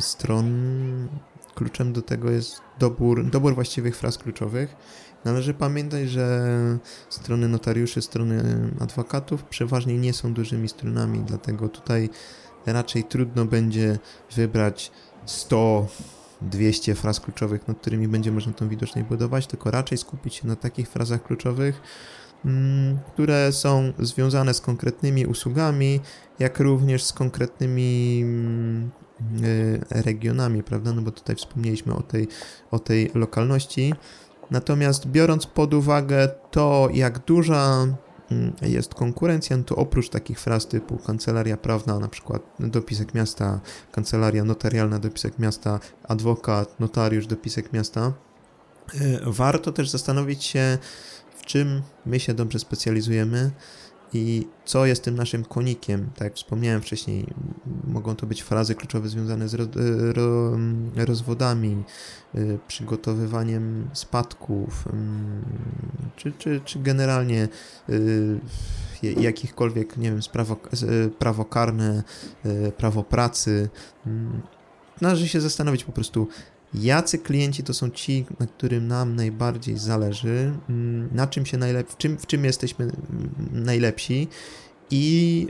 stron. 0.00 1.08
Kluczem 1.54 1.92
do 1.92 2.02
tego 2.02 2.30
jest 2.30 2.60
dobór, 2.78 3.30
dobór 3.30 3.54
właściwych 3.54 3.96
fraz 3.96 4.18
kluczowych. 4.18 4.76
Należy 5.24 5.54
pamiętać, 5.54 6.08
że 6.08 6.78
strony 7.08 7.48
notariuszy, 7.48 8.02
strony 8.02 8.42
adwokatów 8.80 9.44
przeważnie 9.44 9.98
nie 9.98 10.12
są 10.12 10.34
dużymi 10.34 10.68
stronami, 10.68 11.20
dlatego 11.20 11.68
tutaj 11.68 12.10
raczej 12.66 13.04
trudno 13.04 13.44
będzie 13.44 13.98
wybrać 14.36 14.90
100 15.26 15.86
200 16.42 16.94
fraz 16.94 17.20
kluczowych, 17.20 17.68
nad 17.68 17.78
którymi 17.78 18.08
będzie 18.08 18.32
można 18.32 18.52
tą 18.52 18.68
widoczność 18.68 19.08
budować, 19.08 19.46
tylko 19.46 19.70
raczej 19.70 19.98
skupić 19.98 20.34
się 20.34 20.46
na 20.46 20.56
takich 20.56 20.88
frazach 20.88 21.22
kluczowych, 21.22 21.80
mm, 22.44 22.98
które 23.12 23.52
są 23.52 23.92
związane 23.98 24.54
z 24.54 24.60
konkretnymi 24.60 25.26
usługami, 25.26 26.00
jak 26.38 26.60
również 26.60 27.04
z 27.04 27.12
konkretnymi 27.12 28.20
mm, 28.22 28.90
y, 29.02 29.05
regionami, 29.90 30.62
prawda? 30.62 30.92
No 30.92 31.02
bo 31.02 31.10
tutaj 31.10 31.36
wspomnieliśmy 31.36 31.94
o 31.94 32.02
tej, 32.02 32.28
o 32.70 32.78
tej 32.78 33.10
lokalności. 33.14 33.94
Natomiast 34.50 35.06
biorąc 35.06 35.46
pod 35.46 35.74
uwagę 35.74 36.28
to, 36.50 36.88
jak 36.92 37.18
duża 37.18 37.86
Mm, 38.30 38.52
jest 38.62 38.94
konkurencja, 38.94 39.56
no 39.56 39.64
to 39.64 39.76
oprócz 39.76 40.08
takich 40.08 40.40
fraz 40.40 40.66
typu 40.66 40.98
kancelaria 40.98 41.56
prawna, 41.56 41.98
na 41.98 42.08
przykład 42.08 42.42
dopisek 42.60 43.14
miasta, 43.14 43.60
kancelaria 43.92 44.44
notarialna, 44.44 44.98
dopisek 44.98 45.38
miasta, 45.38 45.80
adwokat, 46.08 46.80
notariusz, 46.80 47.26
dopisek 47.26 47.72
miasta, 47.72 48.12
e, 48.94 49.20
warto 49.26 49.72
też 49.72 49.90
zastanowić 49.90 50.44
się, 50.44 50.78
w 51.36 51.44
czym 51.44 51.82
my 52.06 52.20
się 52.20 52.34
dobrze 52.34 52.58
specjalizujemy 52.58 53.50
i 54.12 54.46
co 54.64 54.86
jest 54.86 55.04
tym 55.04 55.14
naszym 55.14 55.44
konikiem. 55.44 56.10
Tak 56.14 56.24
jak 56.24 56.34
wspomniałem 56.34 56.82
wcześniej, 56.82 57.26
mogą 57.84 58.16
to 58.16 58.26
być 58.26 58.42
frazy 58.42 58.74
kluczowe 58.74 59.08
związane 59.08 59.48
z 59.48 59.54
ro, 59.54 59.66
ro, 60.12 60.58
rozwodami, 60.96 61.84
y, 62.34 62.58
przygotowywaniem 62.68 63.88
spadków, 63.92 64.86
mm, 64.92 65.44
czy, 66.16 66.32
czy, 66.38 66.60
czy 66.64 66.78
generalnie 66.78 67.48
y, 67.90 68.40
jakichkolwiek, 69.02 69.96
nie 69.96 70.10
wiem, 70.10 70.20
prawo, 70.32 70.56
prawo 71.18 71.44
karne, 71.44 72.02
prawo 72.76 73.02
pracy. 73.02 73.68
Mm, 74.06 74.42
należy 75.00 75.28
się 75.28 75.40
zastanowić 75.40 75.84
po 75.84 75.92
prostu, 75.92 76.28
jacy 76.76 77.18
klienci 77.18 77.62
to 77.62 77.74
są 77.74 77.90
ci, 77.90 78.26
na 78.40 78.46
którym 78.46 78.88
nam 78.88 79.16
najbardziej 79.16 79.78
zależy, 79.78 80.52
mm, 80.68 81.08
na 81.12 81.26
czym 81.26 81.46
się 81.46 81.58
najlep- 81.58 81.88
w, 81.88 81.96
czym, 81.96 82.18
w 82.18 82.26
czym 82.26 82.44
jesteśmy 82.44 82.84
mm, 82.84 83.30
najlepsi 83.52 84.28
i 84.90 85.46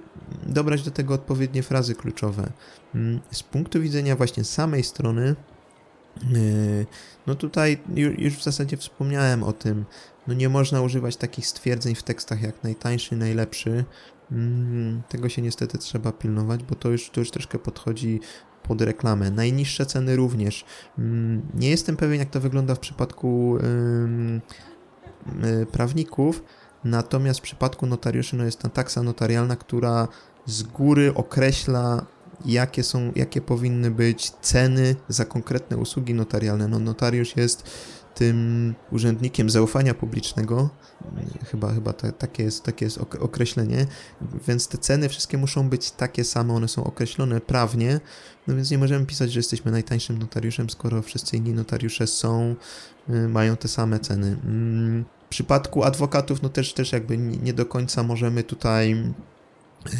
dobrać 0.46 0.82
do 0.82 0.90
tego 0.90 1.14
odpowiednie 1.14 1.62
frazy 1.62 1.94
kluczowe. 1.94 2.52
Mm, 2.94 3.20
z 3.30 3.42
punktu 3.42 3.80
widzenia 3.80 4.16
właśnie 4.16 4.44
samej 4.44 4.82
strony, 4.82 5.36
yy, 6.30 6.86
no 7.26 7.34
tutaj 7.34 7.78
już 8.18 8.34
w 8.34 8.42
zasadzie 8.42 8.76
wspomniałem 8.76 9.42
o 9.42 9.52
tym, 9.52 9.84
no 10.26 10.34
nie 10.34 10.48
można 10.48 10.82
używać 10.82 11.16
takich 11.16 11.46
stwierdzeń 11.46 11.94
w 11.94 12.02
tekstach 12.02 12.42
jak 12.42 12.64
najtańszy, 12.64 13.16
najlepszy. 13.16 13.84
Tego 15.08 15.28
się 15.28 15.42
niestety 15.42 15.78
trzeba 15.78 16.12
pilnować, 16.12 16.62
bo 16.62 16.74
to 16.74 16.88
już, 16.88 17.10
to 17.10 17.20
już 17.20 17.30
troszkę 17.30 17.58
podchodzi 17.58 18.20
pod 18.68 18.82
reklamę. 18.82 19.30
Najniższe 19.30 19.86
ceny 19.86 20.16
również. 20.16 20.64
Mm, 20.98 21.42
nie 21.54 21.70
jestem 21.70 21.96
pewien, 21.96 22.18
jak 22.18 22.30
to 22.30 22.40
wygląda 22.40 22.74
w 22.74 22.78
przypadku 22.78 23.58
yy, 25.42 25.66
prawników, 25.66 26.42
natomiast 26.84 27.40
w 27.40 27.42
przypadku 27.42 27.86
notariuszy 27.86 28.36
no 28.36 28.44
jest 28.44 28.58
ta 28.58 28.68
taksa 28.68 29.02
notarialna, 29.02 29.56
która 29.56 30.08
z 30.46 30.62
góry 30.62 31.14
określa 31.14 32.06
jakie 32.44 32.82
są, 32.82 33.12
jakie 33.16 33.40
powinny 33.40 33.90
być 33.90 34.30
ceny 34.30 34.96
za 35.08 35.24
konkretne 35.24 35.76
usługi 35.76 36.14
notarialne. 36.14 36.68
No, 36.68 36.78
notariusz 36.78 37.36
jest 37.36 37.70
tym 38.16 38.74
urzędnikiem 38.92 39.50
zaufania 39.50 39.94
publicznego, 39.94 40.70
chyba, 41.50 41.72
chyba 41.74 41.92
to, 41.92 42.12
takie, 42.12 42.42
jest, 42.42 42.64
takie 42.64 42.84
jest 42.84 42.98
określenie, 42.98 43.86
więc 44.48 44.68
te 44.68 44.78
ceny 44.78 45.08
wszystkie 45.08 45.38
muszą 45.38 45.68
być 45.68 45.90
takie 45.90 46.24
same, 46.24 46.54
one 46.54 46.68
są 46.68 46.84
określone 46.84 47.40
prawnie, 47.40 48.00
no 48.46 48.56
więc 48.56 48.70
nie 48.70 48.78
możemy 48.78 49.06
pisać, 49.06 49.32
że 49.32 49.38
jesteśmy 49.38 49.70
najtańszym 49.70 50.18
notariuszem, 50.18 50.70
skoro 50.70 51.02
wszyscy 51.02 51.36
inni 51.36 51.52
notariusze 51.52 52.06
są, 52.06 52.54
y, 53.10 53.28
mają 53.28 53.56
te 53.56 53.68
same 53.68 54.00
ceny. 54.00 54.36
Mm, 54.44 55.04
w 55.26 55.28
przypadku 55.28 55.84
adwokatów, 55.84 56.42
no 56.42 56.48
też, 56.48 56.72
też 56.72 56.92
jakby 56.92 57.18
nie 57.18 57.52
do 57.52 57.66
końca 57.66 58.02
możemy 58.02 58.42
tutaj 58.42 58.90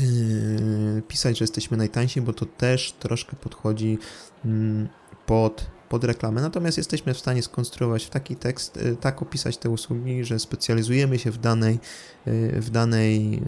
yy, 0.01 1.03
pisać, 1.09 1.39
że 1.39 1.43
jesteśmy 1.43 1.77
najtańsi, 1.77 2.21
bo 2.21 2.33
to 2.33 2.47
też 2.47 2.93
troszkę 2.93 3.37
podchodzi 3.37 3.99
mm, 4.45 4.89
pod 5.27 5.76
pod 5.89 6.05
reklamę, 6.05 6.41
natomiast 6.41 6.79
jesteśmy 6.79 7.15
w 7.15 7.19
stanie 7.19 7.43
skonstruować 7.43 8.05
w 8.05 8.11
taki 8.11 8.37
tekst, 8.37 8.77
y, 8.77 8.97
tak 8.97 9.23
opisać 9.23 9.57
te 9.57 9.71
usługi, 9.71 10.25
że 10.25 10.39
specjalizujemy 10.39 11.19
się 11.19 11.31
w 11.31 11.39
danej, 11.39 11.79
y, 12.27 12.61
w 12.61 12.71
danej, 12.71 13.43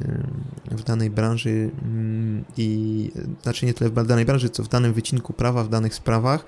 y, 0.72 0.76
w 0.76 0.82
danej 0.82 1.10
branży 1.10 1.70
mm, 1.82 2.44
i 2.56 3.10
znaczy 3.42 3.66
nie 3.66 3.74
tyle 3.74 3.90
w 3.90 4.06
danej 4.06 4.24
branży, 4.24 4.50
co 4.50 4.62
w 4.62 4.68
danym 4.68 4.92
wycinku 4.92 5.32
prawa, 5.32 5.64
w 5.64 5.68
danych 5.68 5.94
sprawach. 5.94 6.44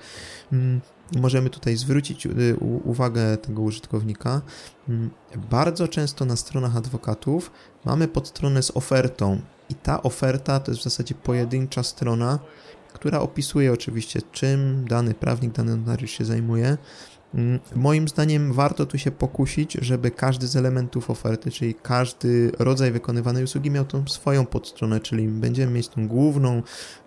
Mm, 0.51 0.81
możemy 1.17 1.49
tutaj 1.49 1.77
zwrócić 1.77 2.27
uwagę 2.83 3.37
tego 3.37 3.61
użytkownika. 3.61 4.41
Mm, 4.89 5.09
bardzo 5.49 5.87
często 5.87 6.25
na 6.25 6.35
stronach 6.35 6.77
adwokatów 6.77 7.51
mamy 7.85 8.07
podstronę 8.07 8.63
z 8.63 8.71
ofertą 8.71 9.41
i 9.69 9.75
ta 9.75 10.03
oferta 10.03 10.59
to 10.59 10.71
jest 10.71 10.81
w 10.81 10.83
zasadzie 10.83 11.15
pojedyncza 11.15 11.83
strona, 11.83 12.39
która 12.93 13.19
opisuje 13.19 13.73
oczywiście, 13.73 14.19
czym 14.31 14.85
dany 14.87 15.13
prawnik, 15.13 15.51
dany 15.51 15.77
notariusz 15.77 16.11
się 16.11 16.25
zajmuje. 16.25 16.77
Mm, 17.33 17.59
moim 17.75 18.07
zdaniem 18.07 18.53
warto 18.53 18.85
tu 18.85 18.97
się 18.97 19.11
pokusić, 19.11 19.73
żeby 19.73 20.11
każdy 20.11 20.47
z 20.47 20.55
elementów 20.55 21.09
oferty, 21.09 21.51
czyli 21.51 21.73
każdy 21.73 22.51
rodzaj 22.59 22.91
wykonywanej 22.91 23.43
usługi 23.43 23.71
miał 23.71 23.85
tą 23.85 24.07
swoją 24.07 24.45
podstronę, 24.45 24.99
czyli 24.99 25.27
będziemy 25.27 25.71
mieć 25.71 25.87
tą 25.87 26.07
główną 26.07 26.61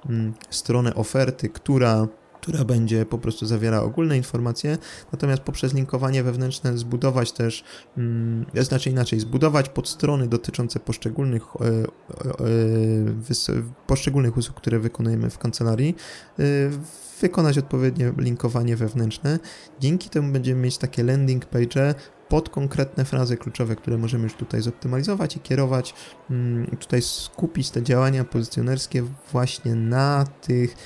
mm, 0.08 0.34
stronę 0.50 0.94
oferty, 0.94 1.48
która 1.48 2.08
która 2.44 2.64
będzie 2.64 3.06
po 3.06 3.18
prostu 3.18 3.46
zawierała 3.46 3.84
ogólne 3.84 4.16
informacje, 4.16 4.78
natomiast 5.12 5.42
poprzez 5.42 5.74
linkowanie 5.74 6.22
wewnętrzne 6.22 6.78
zbudować 6.78 7.32
też, 7.32 7.64
mm, 7.98 8.46
znaczy 8.60 8.90
inaczej, 8.90 9.20
zbudować 9.20 9.68
podstrony 9.68 10.28
dotyczące 10.28 10.80
poszczególnych, 10.80 11.42
e, 11.60 11.64
e, 13.48 13.62
poszczególnych 13.86 14.36
usług, 14.36 14.56
które 14.56 14.78
wykonujemy 14.78 15.30
w 15.30 15.38
kancelarii, 15.38 15.96
e, 16.38 16.44
wykonać 17.20 17.58
odpowiednie 17.58 18.12
linkowanie 18.18 18.76
wewnętrzne. 18.76 19.38
Dzięki 19.80 20.10
temu 20.10 20.32
będziemy 20.32 20.60
mieć 20.60 20.78
takie 20.78 21.02
landing 21.02 21.46
page 21.46 21.94
pod 22.28 22.48
konkretne 22.48 23.04
frazy 23.04 23.36
kluczowe, 23.36 23.76
które 23.76 23.98
możemy 23.98 24.24
już 24.24 24.34
tutaj 24.34 24.62
zoptymalizować 24.62 25.36
i 25.36 25.40
kierować, 25.40 25.94
mm, 26.30 26.66
tutaj 26.66 27.02
skupić 27.02 27.70
te 27.70 27.82
działania 27.82 28.24
pozycjonerskie 28.24 29.04
właśnie 29.32 29.74
na 29.74 30.24
tych 30.40 30.76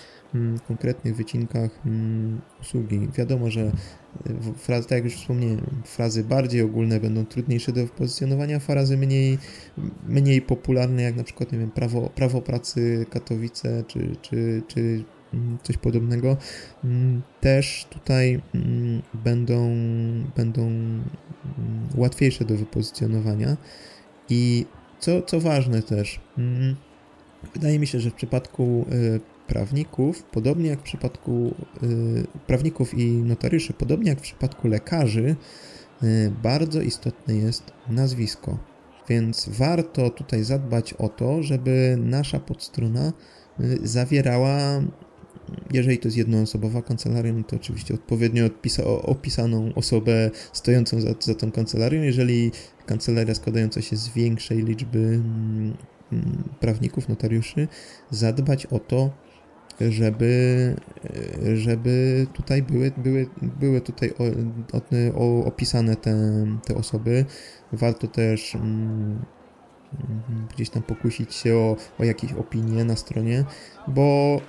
konkretnych 0.69 1.17
wycinkach 1.17 1.71
mm, 1.87 2.41
usługi. 2.61 3.09
Wiadomo, 3.15 3.51
że 3.51 3.61
e, 3.61 3.73
frazy, 4.57 4.89
tak 4.89 4.97
jak 4.97 5.05
już 5.05 5.15
wspomniałem, 5.15 5.61
frazy 5.85 6.25
bardziej 6.25 6.63
ogólne 6.63 7.01
będą 7.01 7.27
trudniejsze 7.27 7.73
do 7.73 7.87
pozycjonowania, 7.87 8.59
frazy 8.59 8.97
mniej, 8.97 9.39
mniej 10.09 10.43
popularne, 10.43 11.03
jak 11.03 11.17
na 11.17 11.25
przykład, 11.25 11.53
nie 11.53 11.59
wiem, 11.59 11.71
prawo, 11.71 12.11
prawo 12.15 12.43
pracy 12.43 13.07
Katowice, 13.11 13.85
czy, 13.87 14.17
czy, 14.23 14.63
czy 14.69 15.05
mm, 15.35 15.59
coś 15.63 15.77
podobnego, 15.77 16.37
też 17.41 17.87
tutaj 17.91 18.41
będą, 19.15 19.75
będą 20.37 20.71
łatwiejsze 21.95 22.45
do 22.45 22.57
wypozycjonowania. 22.57 23.57
I 24.31 24.67
co, 24.99 25.23
co 25.23 25.41
ważne 25.41 25.83
też, 25.83 26.21
wydaje 27.55 27.79
mi 27.79 27.87
się, 27.87 28.01
że 28.01 28.11
w 28.11 28.15
przypadku 28.15 28.87
e, 28.91 29.38
prawników, 29.49 30.23
podobnie 30.23 30.69
jak 30.69 30.79
w 30.79 30.83
przypadku 30.83 31.55
y, 31.83 32.27
prawników 32.47 32.95
i 32.95 33.07
notariuszy, 33.07 33.73
podobnie 33.73 34.11
jak 34.11 34.19
w 34.19 34.23
przypadku 34.23 34.69
lekarzy, 34.69 35.37
y, 36.03 36.33
bardzo 36.43 36.81
istotne 36.81 37.37
jest 37.37 37.73
nazwisko. 37.89 38.59
Więc 39.09 39.49
warto 39.49 40.11
tutaj 40.11 40.45
zadbać 40.45 40.95
o 40.95 41.09
to, 41.09 41.43
żeby 41.43 41.97
nasza 42.01 42.41
podstrona 42.41 43.13
y, 43.61 43.79
zawierała, 43.83 44.83
jeżeli 45.73 45.99
to 45.99 46.09
jest 46.09 46.17
jednoosobowa 46.17 46.83
kancelaria, 46.83 47.33
no 47.33 47.45
to 47.45 47.57
oczywiście 47.57 47.95
odpowiednio 47.95 48.47
odpisa, 48.47 48.85
opisaną 48.85 49.73
osobę 49.75 50.31
stojącą 50.53 51.01
za, 51.01 51.15
za 51.21 51.35
tą 51.35 51.53
kancelarią. 51.53 52.03
Jeżeli 52.03 52.51
kancelaria 52.87 53.35
składająca 53.35 53.83
się 53.83 53.97
z 53.97 54.09
większej 54.09 54.65
liczby 54.65 54.99
mm, 54.99 55.77
mm, 56.13 56.45
prawników, 56.61 57.09
notariuszy, 57.09 57.69
zadbać 58.11 58.67
o 58.67 58.79
to, 58.79 59.11
żeby, 59.81 60.75
żeby 61.55 62.27
tutaj 62.33 62.63
były, 62.63 62.93
były, 62.97 63.27
były 63.43 63.81
tutaj 63.81 64.13
o, 64.19 64.25
o, 65.15 65.45
opisane 65.45 65.97
te, 65.97 66.17
te 66.67 66.75
osoby. 66.75 67.25
Warto 67.73 68.07
też 68.07 68.55
mm, 68.55 69.25
gdzieś 70.55 70.71
tam 70.71 70.83
pokusić 70.83 71.35
się 71.35 71.57
o, 71.57 71.77
o 71.99 72.05
jakieś 72.05 72.33
opinie 72.33 72.85
na 72.85 72.97
stronie, 72.97 73.45
bo 73.89 74.41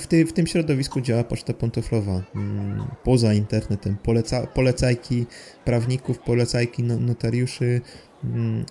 w, 0.00 0.06
ty, 0.06 0.26
w 0.26 0.32
tym 0.32 0.46
środowisku 0.46 1.00
działa 1.00 1.24
poczta 1.24 1.52
pantoflowa. 1.52 2.22
Mm, 2.34 2.84
poza 3.04 3.34
internetem 3.34 3.96
poleca, 3.96 4.46
polecajki 4.46 5.26
prawników, 5.64 6.18
polecajki 6.18 6.82
notariuszy, 6.82 7.64
Mm, 7.64 8.07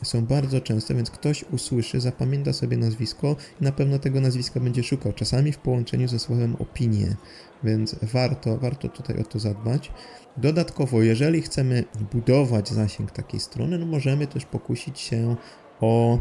są 0.04 0.26
bardzo 0.26 0.62
częste, 0.62 0.96
więc 0.96 1.12
ktoś 1.12 1.44
usłyszy, 1.44 2.00
zapamięta 2.00 2.54
sobie 2.54 2.78
nazwisko 2.78 3.36
i 3.62 3.64
na 3.64 3.72
pewno 3.72 4.00
tego 4.00 4.22
nazwiska 4.22 4.60
będzie 4.60 4.84
szukał, 4.84 5.14
czasami 5.14 5.52
w 5.52 5.58
połączeniu 5.58 6.08
ze 6.08 6.20
słowem 6.20 6.56
opinie, 6.56 7.16
więc 7.64 7.96
warto, 8.02 8.58
warto 8.58 8.90
tutaj 8.90 9.20
o 9.20 9.24
to 9.24 9.40
zadbać. 9.40 9.92
Dodatkowo, 10.38 11.02
jeżeli 11.02 11.42
chcemy 11.42 11.84
budować 12.12 12.70
zasięg 12.70 13.12
takiej 13.12 13.40
strony, 13.40 13.78
no 13.78 13.86
możemy 13.86 14.28
też 14.28 14.46
pokusić 14.46 15.00
się 15.00 15.36
o 15.82 16.20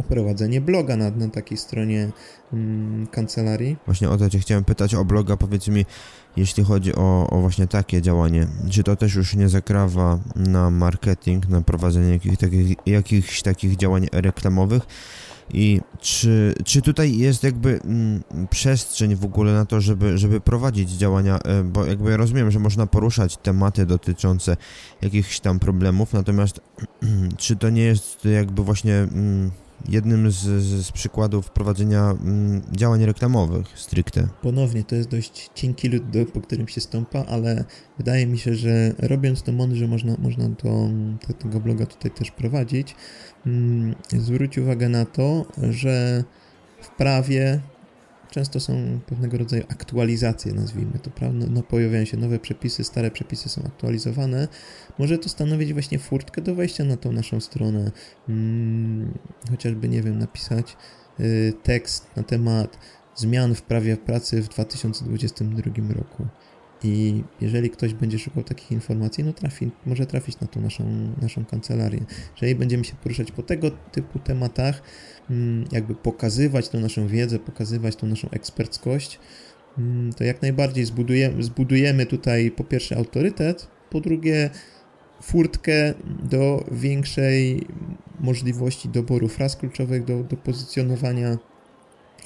o 0.00 0.02
prowadzenie 0.02 0.60
bloga 0.60 0.96
na, 0.96 1.10
na 1.10 1.28
takiej 1.28 1.58
stronie 1.58 2.10
mm, 2.52 3.06
kancelarii. 3.06 3.76
Właśnie 3.86 4.10
o 4.10 4.16
to 4.16 4.30
cię 4.30 4.38
chciałem 4.38 4.64
pytać 4.64 4.94
o 4.94 5.04
bloga, 5.04 5.36
powiedz 5.36 5.68
mi, 5.68 5.86
jeśli 6.36 6.64
chodzi 6.64 6.94
o, 6.94 7.26
o 7.30 7.40
właśnie 7.40 7.66
takie 7.66 8.02
działanie, 8.02 8.46
czy 8.70 8.82
to 8.82 8.96
też 8.96 9.14
już 9.14 9.34
nie 9.34 9.48
zakrawa 9.48 10.18
na 10.36 10.70
marketing, 10.70 11.48
na 11.48 11.62
prowadzenie 11.62 12.10
jakich, 12.10 12.38
takich, 12.38 12.76
jakichś 12.86 13.42
takich 13.42 13.76
działań 13.76 14.06
reklamowych, 14.12 14.86
i 15.52 15.80
czy, 16.00 16.54
czy 16.64 16.82
tutaj 16.82 17.18
jest 17.18 17.42
jakby 17.42 17.80
mm, 17.84 18.22
przestrzeń 18.50 19.16
w 19.16 19.24
ogóle 19.24 19.52
na 19.52 19.66
to, 19.66 19.80
żeby, 19.80 20.18
żeby 20.18 20.40
prowadzić 20.40 20.90
działania, 20.90 21.38
e, 21.38 21.62
bo 21.62 21.86
jakby 21.86 22.10
ja 22.10 22.16
rozumiem, 22.16 22.50
że 22.50 22.58
można 22.58 22.86
poruszać 22.86 23.36
tematy 23.36 23.86
dotyczące 23.86 24.56
jakichś 25.02 25.40
tam 25.40 25.58
problemów, 25.58 26.12
natomiast 26.12 26.60
czy 27.36 27.56
to 27.56 27.70
nie 27.70 27.82
jest 27.82 28.24
jakby 28.24 28.64
właśnie 28.64 28.94
mm, 28.94 29.50
jednym 29.88 30.30
z, 30.30 30.36
z, 30.62 30.92
przykładów 30.92 31.50
prowadzenia 31.50 32.10
mm, 32.10 32.62
działań 32.72 33.04
reklamowych 33.04 33.66
stricte. 33.78 34.28
Ponownie, 34.42 34.84
to 34.84 34.94
jest 34.94 35.08
dość 35.08 35.50
cienki 35.54 35.88
lód, 35.88 36.10
do, 36.10 36.26
po 36.26 36.40
którym 36.40 36.68
się 36.68 36.80
stąpa, 36.80 37.24
ale 37.24 37.64
wydaje 37.98 38.26
mi 38.26 38.38
się, 38.38 38.54
że 38.54 38.94
robiąc 38.98 39.42
to 39.42 39.52
mądrze 39.52 39.88
można, 39.88 40.16
można 40.18 40.48
to, 40.48 40.88
tego 41.38 41.60
bloga 41.60 41.86
tutaj 41.86 42.10
też 42.10 42.30
prowadzić. 42.30 42.96
Mm, 43.46 43.94
zwróć 44.12 44.58
uwagę 44.58 44.88
na 44.88 45.04
to, 45.04 45.46
że 45.70 46.24
w 46.80 46.88
prawie 46.88 47.60
często 48.34 48.60
są 48.60 49.00
pewnego 49.06 49.38
rodzaju 49.38 49.62
aktualizacje, 49.68 50.52
nazwijmy 50.52 50.98
to, 50.98 51.10
prawda? 51.10 51.46
No, 51.50 51.62
pojawiają 51.62 52.04
się 52.04 52.16
nowe 52.16 52.38
przepisy, 52.38 52.84
stare 52.84 53.10
przepisy 53.10 53.48
są 53.48 53.62
aktualizowane. 53.62 54.48
Może 54.98 55.18
to 55.18 55.28
stanowić 55.28 55.72
właśnie 55.72 55.98
furtkę 55.98 56.42
do 56.42 56.54
wejścia 56.54 56.84
na 56.84 56.96
tą 56.96 57.12
naszą 57.12 57.40
stronę. 57.40 57.90
Hmm, 58.26 59.18
chociażby, 59.50 59.88
nie 59.88 60.02
wiem, 60.02 60.18
napisać 60.18 60.76
y, 61.20 61.52
tekst 61.62 62.16
na 62.16 62.22
temat 62.22 62.78
zmian 63.14 63.54
w 63.54 63.62
prawie 63.62 63.96
pracy 63.96 64.42
w 64.42 64.48
2022 64.48 65.92
roku. 65.94 66.26
I 66.82 67.22
jeżeli 67.40 67.70
ktoś 67.70 67.94
będzie 67.94 68.18
szukał 68.18 68.42
takich 68.42 68.72
informacji, 68.72 69.24
no 69.24 69.32
trafi, 69.32 69.70
może 69.86 70.06
trafić 70.06 70.40
na 70.40 70.46
tą 70.46 70.60
naszą, 70.60 71.14
naszą 71.22 71.44
kancelarię. 71.44 72.00
Jeżeli 72.34 72.54
będziemy 72.54 72.84
się 72.84 72.94
poruszać 73.02 73.32
po 73.32 73.42
tego 73.42 73.70
typu 73.70 74.18
tematach, 74.18 74.82
mm, 75.30 75.64
jakby 75.72 75.94
pokazywać 75.94 76.68
tą 76.68 76.80
naszą 76.80 77.06
wiedzę, 77.06 77.38
pokazywać 77.38 77.96
tą 77.96 78.06
naszą 78.06 78.30
eksperckość, 78.30 79.18
mm, 79.78 80.12
to 80.12 80.24
jak 80.24 80.42
najbardziej 80.42 80.84
zbudujemy, 80.84 81.42
zbudujemy 81.42 82.06
tutaj 82.06 82.50
po 82.50 82.64
pierwsze 82.64 82.96
autorytet, 82.96 83.68
po 83.90 84.00
drugie 84.00 84.50
furtkę 85.22 85.94
do 86.22 86.64
większej 86.72 87.66
możliwości 88.20 88.88
doboru 88.88 89.28
fraz 89.28 89.56
kluczowych, 89.56 90.04
do, 90.04 90.24
do 90.24 90.36
pozycjonowania 90.36 91.38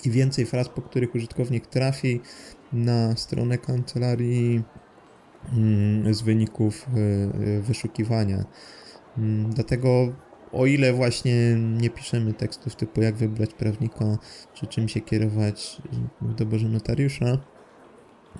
i 0.04 0.10
więcej 0.10 0.46
fraz, 0.46 0.68
po 0.68 0.82
których 0.82 1.14
użytkownik 1.14 1.66
trafi 1.66 2.20
na 2.72 3.16
stronę 3.16 3.58
kancelarii 3.58 4.62
mm, 5.52 6.14
z 6.14 6.22
wyników 6.22 6.86
e, 6.88 6.98
e, 7.56 7.60
wyszukiwania. 7.60 8.44
Mm, 9.18 9.50
dlatego 9.50 10.12
o 10.52 10.66
ile 10.66 10.92
właśnie 10.92 11.56
nie 11.56 11.90
piszemy 11.90 12.32
tekstów 12.32 12.76
typu 12.76 13.02
jak 13.02 13.14
wybrać 13.14 13.54
prawnika, 13.54 14.18
czy 14.54 14.66
czym 14.66 14.88
się 14.88 15.00
kierować 15.00 15.82
w 16.20 16.34
doborze 16.34 16.68
notariusza, 16.68 17.38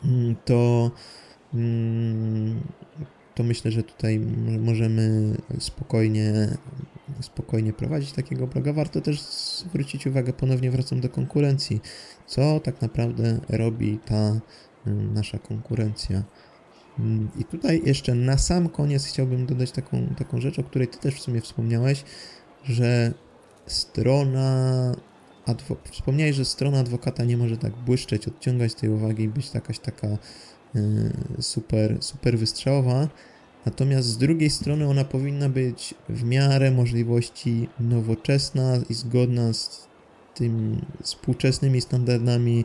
mm, 0.05 0.37
to 0.45 0.91
to 3.35 3.43
myślę, 3.43 3.71
że 3.71 3.83
tutaj 3.83 4.21
możemy 4.59 5.35
spokojnie, 5.59 6.49
spokojnie 7.21 7.73
prowadzić 7.73 8.13
takiego 8.13 8.47
bloga. 8.47 8.73
Warto 8.73 9.01
też 9.01 9.21
zwrócić 9.21 10.07
uwagę, 10.07 10.33
ponownie 10.33 10.71
wracam 10.71 11.01
do 11.01 11.09
konkurencji, 11.09 11.81
co 12.27 12.61
tak 12.61 12.83
naprawdę 12.83 13.41
robi 13.49 13.99
ta 14.07 14.41
nasza 14.87 15.39
konkurencja. 15.39 16.23
I 17.39 17.45
tutaj 17.45 17.83
jeszcze 17.85 18.15
na 18.15 18.39
sam 18.39 18.69
koniec 18.69 19.05
chciałbym 19.05 19.47
dodać 19.47 19.71
taką, 19.71 20.07
taką 20.19 20.41
rzecz, 20.41 20.59
o 20.59 20.63
której 20.63 20.89
Ty 20.89 20.99
też 20.99 21.15
w 21.15 21.21
sumie 21.21 21.41
wspomniałeś, 21.41 22.05
że 22.65 23.13
strona 23.67 24.93
adwo- 25.47 25.77
wspomniałeś, 25.91 26.37
że 26.37 26.45
strona 26.45 26.79
adwokata 26.79 27.25
nie 27.25 27.37
może 27.37 27.57
tak 27.57 27.77
błyszczeć, 27.77 28.29
odciągać 28.29 28.75
tej 28.75 28.91
uwagi 28.91 29.25
i 29.25 29.29
być 29.29 29.55
jakaś 29.55 29.79
taka 29.79 30.09
Y, 30.77 31.43
super, 31.43 31.97
super 32.01 32.39
wystrzałowa. 32.39 33.09
Natomiast 33.69 34.09
z 34.09 34.19
drugiej 34.19 34.51
strony 34.51 34.89
ona 34.89 35.05
powinna 35.05 35.49
być 35.49 35.95
w 36.09 36.25
miarę 36.25 36.71
możliwości 36.71 37.69
nowoczesna 37.81 38.79
i 38.91 38.95
zgodna 38.95 39.53
z 39.53 39.89
tymi 40.35 40.79
współczesnymi 41.03 41.81
standardami 41.81 42.65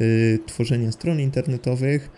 y, 0.00 0.38
tworzenia 0.46 0.92
stron 0.92 1.20
internetowych. 1.20 2.10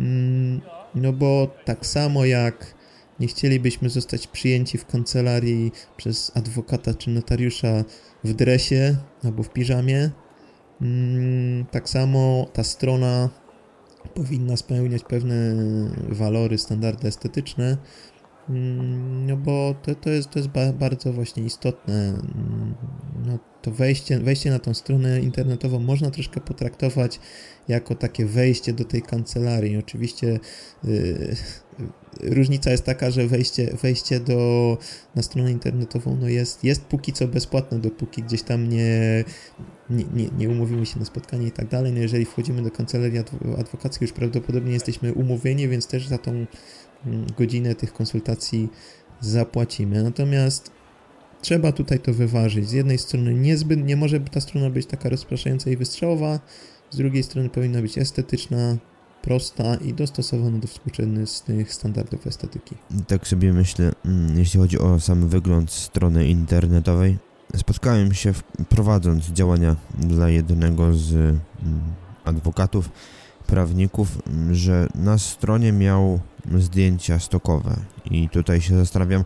Mm, 0.00 0.60
no 0.94 1.12
bo 1.12 1.54
tak 1.64 1.86
samo 1.86 2.24
jak 2.24 2.74
nie 3.20 3.26
chcielibyśmy 3.26 3.90
zostać 3.90 4.26
przyjęci 4.26 4.78
w 4.78 4.86
kancelarii 4.86 5.72
przez 5.96 6.32
adwokata 6.36 6.94
czy 6.94 7.10
notariusza 7.10 7.84
w 8.24 8.32
dresie 8.32 8.96
albo 9.24 9.42
w 9.42 9.52
piżamie, 9.52 10.10
mm, 10.82 11.66
tak 11.70 11.88
samo 11.88 12.46
ta 12.52 12.64
strona 12.64 13.28
powinna 14.14 14.56
spełniać 14.56 15.04
pewne 15.04 15.54
walory, 16.08 16.58
standardy 16.58 17.08
estetyczne, 17.08 17.76
no 19.26 19.36
bo 19.36 19.74
to, 19.82 19.94
to, 19.94 20.10
jest, 20.10 20.30
to 20.30 20.38
jest 20.38 20.50
bardzo 20.74 21.12
właśnie 21.12 21.44
istotne. 21.44 22.08
Mm, 22.08 22.74
no, 23.26 23.38
to 23.62 23.70
wejście, 23.70 24.18
wejście 24.18 24.50
na 24.50 24.58
tą 24.58 24.74
stronę 24.74 25.20
internetową 25.20 25.78
można 25.78 26.10
troszkę 26.10 26.40
potraktować 26.40 27.20
jako 27.68 27.94
takie 27.94 28.26
wejście 28.26 28.72
do 28.72 28.84
tej 28.84 29.02
kancelarii. 29.02 29.76
Oczywiście 29.76 30.40
yy, 30.84 31.36
różnica 32.22 32.70
jest 32.70 32.84
taka, 32.84 33.10
że 33.10 33.26
wejście, 33.26 33.76
wejście 33.82 34.20
do, 34.20 34.78
na 35.14 35.22
stronę 35.22 35.50
internetową 35.52 36.16
no 36.20 36.28
jest, 36.28 36.64
jest 36.64 36.84
póki 36.84 37.12
co 37.12 37.28
bezpłatne, 37.28 37.78
dopóki 37.78 38.22
gdzieś 38.22 38.42
tam 38.42 38.68
nie, 38.68 39.24
nie, 39.90 40.04
nie, 40.14 40.28
nie 40.38 40.48
umówimy 40.48 40.86
się 40.86 40.98
na 40.98 41.04
spotkanie 41.04 41.46
i 41.46 41.52
tak 41.52 41.68
dalej. 41.68 41.92
No 41.92 41.98
jeżeli 41.98 42.24
wchodzimy 42.24 42.62
do 42.62 42.70
kancelarii 42.70 43.18
adwokackiej, 43.58 44.06
już 44.06 44.12
prawdopodobnie 44.12 44.72
jesteśmy 44.72 45.12
umówieni, 45.12 45.68
więc 45.68 45.86
też 45.86 46.08
za 46.08 46.18
tą 46.18 46.30
mm, 46.30 46.46
godzinę 47.38 47.74
tych 47.74 47.92
konsultacji 47.92 48.68
zapłacimy. 49.20 50.02
Natomiast 50.02 50.70
trzeba 51.42 51.72
tutaj 51.72 52.00
to 52.00 52.14
wyważyć. 52.14 52.68
Z 52.68 52.72
jednej 52.72 52.98
strony 52.98 53.34
niezbyt, 53.34 53.84
nie 53.84 53.96
może 53.96 54.20
ta 54.20 54.40
strona 54.40 54.70
być 54.70 54.86
taka 54.86 55.08
rozpraszająca 55.08 55.70
i 55.70 55.76
wystrzałowa, 55.76 56.40
z 56.90 56.96
drugiej 56.96 57.22
strony 57.22 57.48
powinna 57.48 57.82
być 57.82 57.98
estetyczna, 57.98 58.76
prosta 59.22 59.74
i 59.74 59.94
dostosowana 59.94 60.58
do 60.58 60.68
współczesnych 60.68 61.74
standardów 61.74 62.26
estetyki. 62.26 62.76
Tak 63.06 63.28
sobie 63.28 63.52
myślę, 63.52 63.92
mm, 64.04 64.38
jeśli 64.38 64.60
chodzi 64.60 64.78
o 64.78 65.00
sam 65.00 65.28
wygląd 65.28 65.70
strony 65.70 66.28
internetowej, 66.28 67.18
spotkałem 67.56 68.14
się 68.14 68.32
prowadząc 68.68 69.26
działania 69.26 69.76
dla 69.98 70.28
jednego 70.28 70.94
z 70.94 71.12
mm, 71.12 71.40
adwokatów, 72.24 72.90
prawników, 73.46 74.18
że 74.52 74.88
na 74.94 75.18
stronie 75.18 75.72
miał 75.72 76.20
zdjęcia 76.58 77.18
stokowe. 77.18 77.76
I 78.10 78.28
tutaj 78.28 78.60
się 78.60 78.76
zastanawiam, 78.76 79.24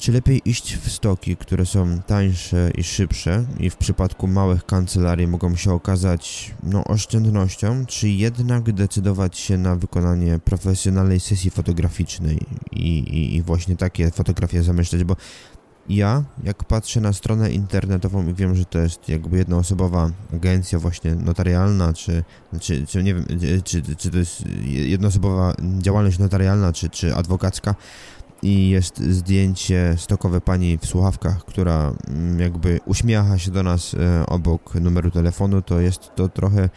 czy 0.00 0.12
lepiej 0.12 0.42
iść 0.44 0.76
w 0.76 0.92
stoki, 0.92 1.36
które 1.36 1.66
są 1.66 2.02
tańsze 2.02 2.70
i 2.74 2.82
szybsze 2.84 3.44
i 3.58 3.70
w 3.70 3.76
przypadku 3.76 4.26
małych 4.26 4.66
kancelarii 4.66 5.26
mogą 5.26 5.56
się 5.56 5.72
okazać 5.72 6.54
no, 6.62 6.84
oszczędnością, 6.84 7.86
czy 7.86 8.08
jednak 8.08 8.72
decydować 8.72 9.38
się 9.38 9.58
na 9.58 9.76
wykonanie 9.76 10.38
profesjonalnej 10.38 11.20
sesji 11.20 11.50
fotograficznej 11.50 12.38
i, 12.72 12.98
i, 12.98 13.36
i 13.36 13.42
właśnie 13.42 13.76
takie 13.76 14.10
fotografie 14.10 14.62
zamyśleć, 14.62 15.04
bo 15.04 15.16
ja, 15.88 16.24
jak 16.44 16.64
patrzę 16.64 17.00
na 17.00 17.12
stronę 17.12 17.52
internetową 17.52 18.26
i 18.26 18.34
wiem, 18.34 18.54
że 18.54 18.64
to 18.64 18.78
jest 18.78 19.08
jakby 19.08 19.38
jednoosobowa 19.38 20.10
agencja 20.34 20.78
właśnie 20.78 21.14
notarialna, 21.14 21.92
czy, 21.92 22.24
czy, 22.60 22.86
czy 22.86 23.02
nie 23.02 23.14
wiem, 23.14 23.24
czy, 23.64 23.82
czy 23.96 24.10
to 24.10 24.18
jest 24.18 24.44
jednoosobowa 24.64 25.54
działalność 25.78 26.18
notarialna, 26.18 26.72
czy, 26.72 26.90
czy 26.90 27.14
adwokacka, 27.14 27.74
i 28.42 28.68
jest 28.68 28.98
zdjęcie 28.98 29.94
stokowe 29.98 30.40
pani 30.40 30.78
w 30.78 30.86
słuchawkach, 30.86 31.44
która 31.44 31.92
mm, 32.08 32.40
jakby 32.40 32.80
uśmiecha 32.86 33.38
się 33.38 33.50
do 33.50 33.62
nas 33.62 33.94
e, 33.94 34.26
obok 34.26 34.74
numeru 34.74 35.10
telefonu, 35.10 35.62
to 35.62 35.80
jest 35.80 36.10
to 36.14 36.28
trochę 36.28 36.68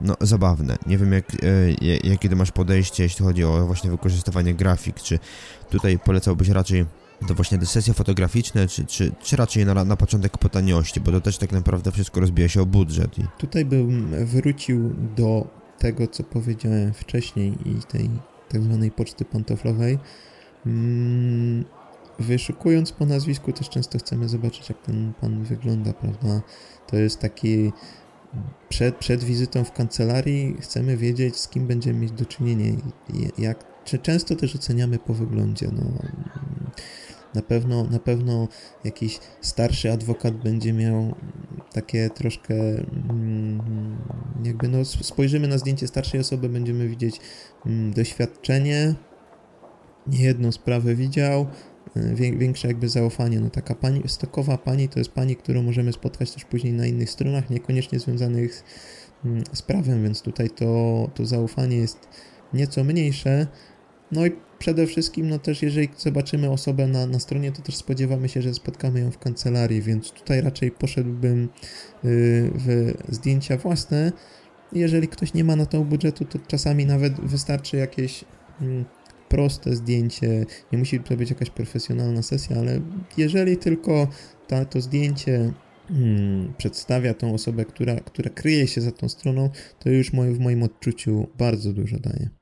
no, 0.00 0.14
zabawne. 0.20 0.76
Nie 0.86 0.98
wiem, 0.98 1.12
jak, 1.12 1.24
e, 1.34 2.06
jakie 2.08 2.28
ty 2.28 2.36
masz 2.36 2.52
podejście, 2.52 3.02
jeśli 3.02 3.24
chodzi 3.24 3.44
o 3.44 3.66
właśnie 3.66 3.90
wykorzystywanie 3.90 4.54
grafik, 4.54 5.00
czy 5.00 5.18
tutaj 5.70 5.98
polecałbyś 5.98 6.48
raczej 6.48 6.86
to 7.28 7.34
właśnie 7.34 7.58
te 7.58 7.66
sesje 7.66 7.94
fotograficzne, 7.94 8.68
czy, 8.68 8.84
czy, 8.84 9.12
czy 9.22 9.36
raczej 9.36 9.66
na, 9.66 9.84
na 9.84 9.96
początek 9.96 10.38
po 10.38 10.48
taniości, 10.48 11.00
bo 11.00 11.12
to 11.12 11.20
też 11.20 11.38
tak 11.38 11.52
naprawdę 11.52 11.92
wszystko 11.92 12.20
rozbija 12.20 12.48
się 12.48 12.62
o 12.62 12.66
budżet. 12.66 13.18
I... 13.18 13.22
Tutaj 13.38 13.64
bym 13.64 14.26
wrócił 14.26 14.94
do 15.16 15.46
tego, 15.78 16.06
co 16.06 16.24
powiedziałem 16.24 16.92
wcześniej 16.92 17.52
i 17.64 17.74
tej 17.82 18.10
tak 18.48 18.62
zwanej 18.62 18.90
poczty 18.90 19.24
pantoflowej, 19.24 19.98
Mm, 20.66 21.64
wyszukując 22.18 22.92
po 22.92 23.06
nazwisku 23.06 23.52
też 23.52 23.68
często 23.68 23.98
chcemy 23.98 24.28
zobaczyć, 24.28 24.68
jak 24.68 24.82
ten 24.82 25.12
pan 25.20 25.44
wygląda, 25.44 25.92
prawda? 25.92 26.42
To 26.86 26.96
jest 26.96 27.20
taki 27.20 27.72
przed, 28.68 28.96
przed 28.96 29.24
wizytą 29.24 29.64
w 29.64 29.72
kancelarii 29.72 30.56
chcemy 30.60 30.96
wiedzieć, 30.96 31.36
z 31.36 31.48
kim 31.48 31.66
będziemy 31.66 31.98
mieć 31.98 32.12
do 32.12 32.24
czynienia. 32.24 32.76
Jak, 33.38 33.64
czy 33.84 33.98
często 33.98 34.36
też 34.36 34.56
oceniamy 34.56 34.98
po 34.98 35.14
wyglądzie. 35.14 35.68
No, 35.72 35.82
na 37.36 37.42
pewno, 37.42 37.84
na 37.84 37.98
pewno 37.98 38.48
jakiś 38.84 39.20
starszy 39.40 39.92
adwokat 39.92 40.34
będzie 40.34 40.72
miał 40.72 41.14
takie 41.72 42.10
troszkę 42.10 42.54
mm, 43.10 43.96
jakby 44.44 44.68
no 44.68 44.84
spojrzymy 44.84 45.48
na 45.48 45.58
zdjęcie 45.58 45.86
starszej 45.86 46.20
osoby, 46.20 46.48
będziemy 46.48 46.88
widzieć 46.88 47.20
mm, 47.66 47.92
doświadczenie, 47.92 48.94
niejedną 50.06 50.52
sprawę 50.52 50.94
widział, 50.94 51.46
e, 51.96 52.14
większe 52.14 52.68
jakby 52.68 52.88
zaufanie. 52.88 53.40
No 53.40 53.50
taka 53.50 53.74
pani, 53.74 54.02
stokowa 54.06 54.58
pani 54.58 54.88
to 54.88 54.98
jest 54.98 55.10
pani, 55.10 55.36
którą 55.36 55.62
możemy 55.62 55.92
spotkać 55.92 56.30
też 56.30 56.44
później 56.44 56.72
na 56.72 56.86
innych 56.86 57.10
stronach, 57.10 57.50
niekoniecznie 57.50 57.98
związanych 57.98 58.64
mm, 59.24 59.44
z 59.52 59.62
prawem, 59.62 60.02
więc 60.02 60.22
tutaj 60.22 60.50
to, 60.50 61.10
to 61.14 61.26
zaufanie 61.26 61.76
jest 61.76 62.08
nieco 62.52 62.84
mniejsze. 62.84 63.46
No 64.12 64.26
i 64.26 64.32
przede 64.58 64.86
wszystkim, 64.86 65.28
no 65.28 65.38
też 65.38 65.62
jeżeli 65.62 65.88
zobaczymy 65.98 66.50
osobę 66.50 66.86
na, 66.86 67.06
na 67.06 67.18
stronie, 67.18 67.52
to 67.52 67.62
też 67.62 67.76
spodziewamy 67.76 68.28
się, 68.28 68.42
że 68.42 68.54
spotkamy 68.54 69.00
ją 69.00 69.10
w 69.10 69.18
kancelarii, 69.18 69.82
więc 69.82 70.10
tutaj 70.10 70.40
raczej 70.40 70.70
poszedłbym 70.70 71.44
y, 71.44 71.48
w 72.54 72.92
zdjęcia 73.08 73.56
własne. 73.56 74.12
Jeżeli 74.72 75.08
ktoś 75.08 75.34
nie 75.34 75.44
ma 75.44 75.56
na 75.56 75.66
to 75.66 75.84
budżetu, 75.84 76.24
to 76.24 76.38
czasami 76.38 76.86
nawet 76.86 77.20
wystarczy 77.20 77.76
jakieś 77.76 78.24
mm, 78.60 78.84
proste 79.28 79.76
zdjęcie, 79.76 80.46
nie 80.72 80.78
musi 80.78 81.00
to 81.00 81.16
być 81.16 81.30
jakaś 81.30 81.50
profesjonalna 81.50 82.22
sesja, 82.22 82.56
ale 82.56 82.80
jeżeli 83.16 83.56
tylko 83.56 84.08
ta, 84.48 84.64
to 84.64 84.80
zdjęcie 84.80 85.52
hmm, 85.88 86.54
przedstawia 86.58 87.14
tą 87.14 87.34
osobę, 87.34 87.64
która, 87.64 88.00
która 88.00 88.30
kryje 88.30 88.66
się 88.66 88.80
za 88.80 88.92
tą 88.92 89.08
stroną, 89.08 89.50
to 89.78 89.90
już 89.90 90.12
moje, 90.12 90.32
w 90.32 90.40
moim 90.40 90.62
odczuciu 90.62 91.28
bardzo 91.38 91.72
dużo 91.72 91.98
daje. 91.98 92.35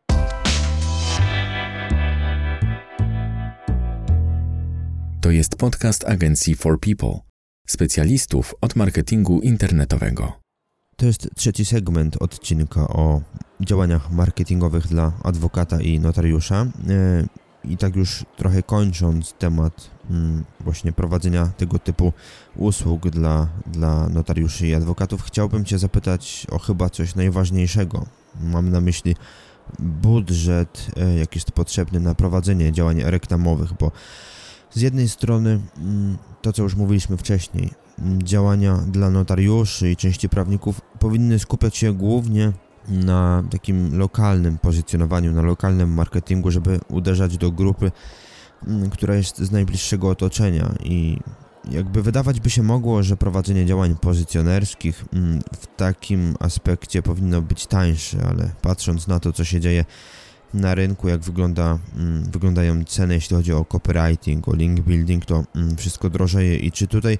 To 5.24 5.30
jest 5.30 5.56
podcast 5.56 6.04
agencji 6.04 6.54
For 6.54 6.80
People, 6.80 7.18
specjalistów 7.66 8.54
od 8.60 8.76
marketingu 8.76 9.40
internetowego. 9.40 10.32
To 10.96 11.06
jest 11.06 11.28
trzeci 11.36 11.64
segment 11.64 12.16
odcinka 12.22 12.88
o 12.88 13.20
działaniach 13.60 14.10
marketingowych 14.10 14.86
dla 14.86 15.12
adwokata 15.22 15.80
i 15.80 16.00
notariusza. 16.00 16.66
E, 16.88 17.26
I 17.64 17.76
tak 17.76 17.96
już 17.96 18.24
trochę 18.36 18.62
kończąc 18.62 19.32
temat 19.32 19.90
mm, 20.10 20.44
właśnie 20.60 20.92
prowadzenia 20.92 21.46
tego 21.46 21.78
typu 21.78 22.12
usług 22.56 23.10
dla, 23.10 23.48
dla 23.66 24.08
notariuszy 24.08 24.66
i 24.66 24.74
adwokatów, 24.74 25.22
chciałbym 25.22 25.64
Cię 25.64 25.78
zapytać 25.78 26.46
o 26.50 26.58
chyba 26.58 26.90
coś 26.90 27.14
najważniejszego. 27.14 28.06
Mam 28.40 28.70
na 28.70 28.80
myśli 28.80 29.16
budżet, 29.78 30.86
e, 30.96 31.18
jaki 31.18 31.36
jest 31.36 31.52
potrzebny 31.52 32.00
na 32.00 32.14
prowadzenie 32.14 32.72
działań 32.72 33.02
reklamowych, 33.04 33.72
bo 33.72 33.92
z 34.74 34.80
jednej 34.80 35.08
strony 35.08 35.60
mm, 35.78 36.18
to, 36.42 36.52
co 36.52 36.62
już 36.62 36.74
mówiliśmy 36.74 37.16
wcześniej, 37.16 37.70
mm, 37.98 38.22
działania 38.22 38.76
dla 38.76 39.10
notariuszy 39.10 39.90
i 39.90 39.96
części 39.96 40.28
prawników 40.28 40.80
powinny 40.98 41.38
skupiać 41.38 41.76
się 41.76 41.92
głównie 41.92 42.52
na 42.88 43.44
takim 43.50 43.98
lokalnym 43.98 44.58
pozycjonowaniu, 44.58 45.32
na 45.32 45.42
lokalnym 45.42 45.94
marketingu, 45.94 46.50
żeby 46.50 46.80
uderzać 46.88 47.38
do 47.38 47.50
grupy, 47.50 47.92
mm, 48.66 48.90
która 48.90 49.14
jest 49.14 49.38
z 49.38 49.50
najbliższego 49.50 50.08
otoczenia. 50.08 50.74
I 50.84 51.18
jakby 51.70 52.02
wydawać 52.02 52.40
by 52.40 52.50
się 52.50 52.62
mogło, 52.62 53.02
że 53.02 53.16
prowadzenie 53.16 53.66
działań 53.66 53.96
pozycjonerskich 54.00 55.04
w 55.60 55.66
takim 55.76 56.34
aspekcie 56.40 57.02
powinno 57.02 57.42
być 57.42 57.66
tańsze, 57.66 58.18
ale 58.28 58.50
patrząc 58.62 59.06
na 59.06 59.20
to, 59.20 59.32
co 59.32 59.44
się 59.44 59.60
dzieje 59.60 59.84
na 60.54 60.74
rynku, 60.74 61.08
jak 61.08 61.20
wygląda, 61.20 61.78
mm, 61.96 62.24
wyglądają 62.30 62.84
ceny, 62.84 63.14
jeśli 63.14 63.36
chodzi 63.36 63.52
o 63.52 63.64
copywriting, 63.64 64.48
o 64.48 64.54
link 64.56 64.80
building, 64.80 65.24
to 65.24 65.44
mm, 65.54 65.76
wszystko 65.76 66.10
drożeje. 66.10 66.56
I 66.56 66.72
czy 66.72 66.86
tutaj 66.86 67.18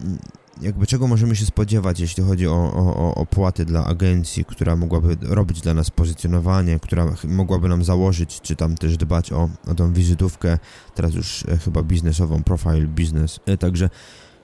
mm, 0.00 0.18
jakby 0.60 0.86
czego 0.86 1.06
możemy 1.06 1.36
się 1.36 1.46
spodziewać, 1.46 2.00
jeśli 2.00 2.24
chodzi 2.24 2.48
o, 2.48 3.14
opłaty 3.14 3.64
dla 3.64 3.86
agencji, 3.86 4.44
która 4.44 4.76
mogłaby 4.76 5.16
robić 5.22 5.60
dla 5.60 5.74
nas 5.74 5.90
pozycjonowanie, 5.90 6.78
która 6.80 7.14
mogłaby 7.24 7.68
nam 7.68 7.84
założyć, 7.84 8.40
czy 8.40 8.56
tam 8.56 8.76
też 8.76 8.96
dbać 8.96 9.32
o, 9.32 9.48
o 9.66 9.74
tą 9.74 9.92
wizytówkę, 9.92 10.58
teraz 10.94 11.14
już 11.14 11.44
e, 11.48 11.58
chyba 11.58 11.82
biznesową, 11.82 12.42
profile 12.42 12.86
business. 12.86 13.40
E, 13.46 13.56
także 13.56 13.90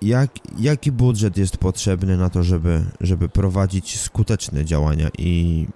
jak, 0.03 0.31
jaki 0.59 0.93
budżet 0.93 1.37
jest 1.37 1.57
potrzebny 1.57 2.17
na 2.17 2.31
to, 2.31 2.43
żeby, 2.43 2.85
żeby 3.01 3.29
prowadzić 3.29 4.01
skuteczne 4.01 4.65
działania? 4.65 5.09
I 5.19 5.67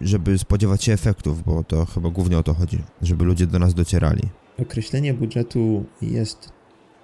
żeby 0.00 0.38
spodziewać 0.38 0.84
się 0.84 0.92
efektów, 0.92 1.42
bo 1.42 1.64
to 1.64 1.86
chyba 1.86 2.10
głównie 2.10 2.38
o 2.38 2.42
to 2.42 2.54
chodzi, 2.54 2.78
żeby 3.02 3.24
ludzie 3.24 3.46
do 3.46 3.58
nas 3.58 3.74
docierali. 3.74 4.22
Określenie 4.62 5.14
budżetu 5.14 5.84
jest 6.02 6.52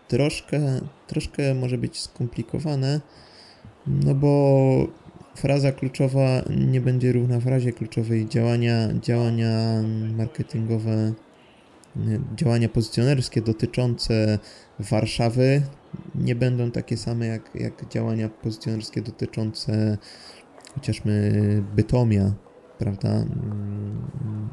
troszkę, 0.08 0.80
troszkę 1.06 1.54
może 1.54 1.78
być 1.78 2.00
skomplikowane, 2.00 3.00
no 3.86 4.14
bo 4.14 4.86
fraza 5.36 5.72
kluczowa 5.72 6.42
nie 6.56 6.80
będzie 6.80 7.12
równa 7.12 7.40
frazie 7.40 7.72
kluczowej. 7.72 8.28
Działania, 8.28 8.88
działania 9.02 9.82
marketingowe, 10.16 11.12
działania 12.36 12.68
pozycjonerskie 12.68 13.42
dotyczące 13.42 14.38
Warszawy 14.78 15.62
nie 16.14 16.34
będą 16.34 16.70
takie 16.70 16.96
same 16.96 17.26
jak, 17.26 17.50
jak 17.54 17.88
działania 17.88 18.28
pozycjonerskie 18.28 19.02
dotyczące 19.02 19.98
chociażby 20.74 21.32
Bytomia 21.76 22.32
prawda? 22.82 23.08
Mm, 23.08 24.48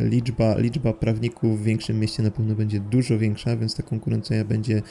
liczba, 0.00 0.58
liczba 0.58 0.92
prawników 0.92 1.60
w 1.60 1.62
większym 1.62 2.00
mieście 2.00 2.22
na 2.22 2.30
pewno 2.30 2.54
będzie 2.54 2.80
dużo 2.80 3.18
większa, 3.18 3.56
więc 3.56 3.76
ta 3.76 3.82
konkurencja 3.82 4.44
będzie 4.44 4.82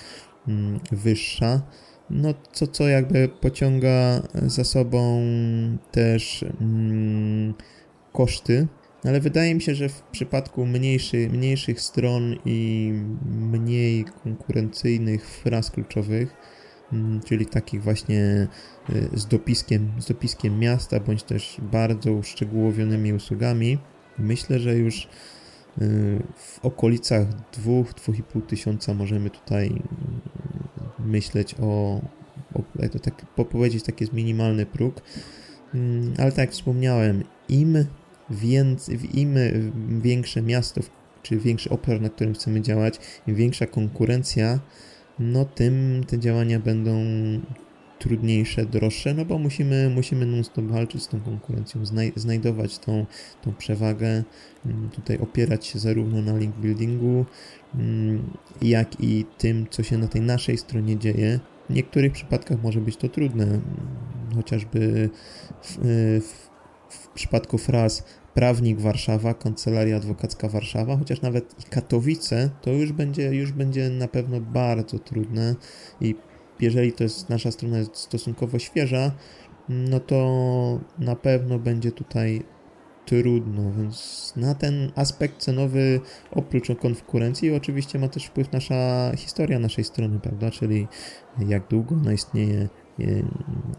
mm, 0.48 0.80
wyższa. 0.92 1.62
No, 2.10 2.34
co, 2.52 2.68
co 2.68 2.88
jakby 2.88 3.30
pociąga 3.42 4.22
za 4.34 4.64
sobą 4.64 5.22
też 5.92 6.46
mm, 6.62 7.54
koszty, 8.14 8.68
ale 9.04 9.20
wydaje 9.20 9.56
mi 9.56 9.62
się, 9.62 9.76
że 9.76 9.90
w 9.90 10.02
przypadku 10.02 10.66
mniejszy, 10.66 11.30
mniejszych 11.30 11.82
stron 11.82 12.36
i 12.46 12.94
mniej 13.32 14.06
konkurencyjnych 14.24 15.30
fraz 15.30 15.72
kluczowych, 15.72 16.36
czyli 17.26 17.46
takich 17.46 17.84
właśnie 17.84 18.48
y, 18.90 19.10
z 19.14 19.26
dopiskiem, 19.26 19.92
z 20.00 20.08
dopiskiem 20.08 20.60
miasta, 20.60 21.00
bądź 21.00 21.24
też 21.24 21.58
bardzo 21.72 22.14
uszczegółowionymi 22.14 23.14
usługami. 23.14 23.78
Myślę, 24.20 24.60
że 24.60 24.76
już 24.76 25.04
y, 25.04 25.08
w 26.36 26.60
okolicach 26.66 27.28
2-2,5 27.66 28.42
tysiąca 28.48 28.94
możemy 28.94 29.30
tutaj 29.30 29.68
mm, 29.68 29.82
myśleć 31.00 31.56
o, 31.62 32.02
o 32.54 32.64
to 32.92 33.00
tak 33.00 33.26
powiedzieć, 33.26 33.84
taki 33.84 34.04
jest 34.04 34.14
minimalny 34.14 34.66
próg. 34.66 35.02
Mm, 35.74 36.14
ale 36.18 36.32
tak 36.32 36.38
jak 36.38 36.52
wspomniałem, 36.52 37.24
im, 37.50 37.86
więcej, 38.30 39.20
im 39.20 39.36
większe 40.02 40.42
miasto, 40.42 40.82
czy 41.24 41.38
większy 41.38 41.70
obszar, 41.70 42.02
na 42.02 42.10
którym 42.10 42.34
chcemy 42.34 42.62
działać, 42.62 43.00
im 43.28 43.36
większa 43.36 43.66
konkurencja, 43.66 44.60
no 45.20 45.46
tym 45.46 46.04
te 46.08 46.20
działania 46.20 46.60
będą 46.60 46.94
trudniejsze, 48.00 48.66
droższe, 48.66 49.14
no 49.14 49.26
bo 49.26 49.40
musimy, 49.40 49.90
musimy 49.90 50.26
non-stop 50.26 50.66
walczyć 50.66 51.04
z 51.04 51.08
tą 51.08 51.20
konkurencją, 51.20 51.86
znaj 51.86 52.14
znajdować 52.16 52.80
tą, 52.80 53.06
tą 53.42 53.54
przewagę, 53.54 54.24
mm, 54.66 54.90
tutaj 54.90 55.18
opierać 55.18 55.66
się 55.66 55.80
zarówno 55.80 56.22
na 56.22 56.38
link 56.38 56.56
buildingu, 56.56 57.26
mm, 57.76 58.24
jak 58.62 59.04
i 59.04 59.26
tym, 59.38 59.68
co 59.70 59.84
się 59.84 59.98
na 59.98 60.08
tej 60.08 60.22
naszej 60.22 60.58
stronie 60.58 60.98
dzieje. 60.98 61.40
W 61.70 61.74
niektórych 61.74 62.14
przypadkach 62.14 62.64
może 62.64 62.82
być 62.82 62.98
to 62.98 63.10
trudne, 63.10 63.46
mm, 63.46 63.62
chociażby 64.36 65.10
w, 65.62 65.78
w, 66.22 66.50
w 66.90 67.08
przypadku 67.08 67.58
fraz 67.58 68.04
prawnik 68.34 68.80
Warszawa, 68.80 69.34
kancelaria 69.34 69.98
adwokacka 69.98 70.48
Warszawa, 70.48 70.98
chociaż 70.98 71.22
nawet 71.22 71.56
i 71.60 71.70
Katowice, 71.70 72.50
to 72.62 72.72
już 72.72 72.92
będzie, 72.92 73.36
już 73.36 73.52
będzie 73.52 73.90
na 73.90 74.08
pewno 74.08 74.42
bardzo 74.42 75.00
trudne. 75.00 75.56
I 76.02 76.16
jeżeli 76.60 76.94
to 76.94 77.04
jest 77.04 77.30
nasza 77.30 77.52
strona 77.52 77.78
jest 77.78 77.96
stosunkowo 77.96 78.60
świeża, 78.60 79.12
no 79.70 80.00
to 80.00 80.80
na 81.00 81.16
pewno 81.16 81.60
będzie 81.60 81.92
tutaj 81.92 82.44
trudno, 83.06 83.72
więc 83.72 84.34
na 84.36 84.56
ten 84.56 84.92
aspekt 84.96 85.38
cenowy 85.38 86.00
oprócz 86.32 86.68
konkurencji 86.82 87.56
oczywiście 87.56 88.00
ma 88.00 88.08
też 88.08 88.26
wpływ 88.26 88.52
nasza 88.52 89.12
historia 89.18 89.60
naszej 89.60 89.84
strony, 89.84 90.20
prawda, 90.20 90.52
czyli 90.52 90.88
jak 91.48 91.68
długo 91.68 91.96
ona 91.96 92.14
istnieje, 92.14 92.70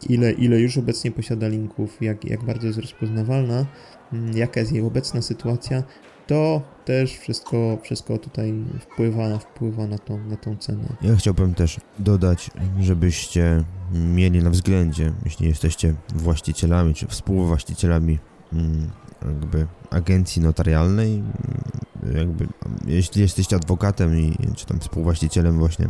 ile, 0.09 0.33
ile 0.33 0.61
już 0.61 0.79
obecnie 0.79 1.11
posiada 1.11 1.49
linków, 1.49 2.03
jak, 2.03 2.25
jak 2.25 2.45
bardzo 2.45 2.67
jest 2.67 2.79
rozpoznawalna, 2.79 3.67
mm, 4.13 4.37
jaka 4.37 4.61
jest 4.61 4.73
jej 4.73 4.83
obecna 4.83 5.23
sytuacja, 5.23 5.83
to 6.27 6.63
też 6.85 7.19
wszystko, 7.19 7.79
wszystko 7.83 8.19
tutaj 8.19 8.55
wpływa, 8.81 9.39
wpływa 9.39 9.87
na, 9.87 9.99
tą, 9.99 10.19
na 10.19 10.37
tą 10.37 10.57
cenę. 10.57 10.85
Ja 11.03 11.17
chciałbym 11.17 11.55
też 11.55 11.81
dodać, 11.99 12.51
żebyście 12.81 13.65
mieli 13.93 14.43
na 14.43 14.51
względzie, 14.51 15.13
jeśli 15.25 15.49
jesteście 15.49 15.95
właścicielami 16.15 16.95
czy 16.95 17.07
współwłaścicielami 17.07 18.19
mm, 18.53 18.91
jakby 19.27 19.67
agencji 19.91 20.43
notarialnej, 20.43 21.15
mm, 21.15 22.17
jakby 22.17 22.47
jeśli 22.87 23.23
jesteście 23.23 23.57
adwokatem 23.57 24.19
i 24.19 24.37
czy 24.57 24.67
tam 24.67 24.81
współwłaścicielem 24.81 25.59
właśnie 25.59 25.89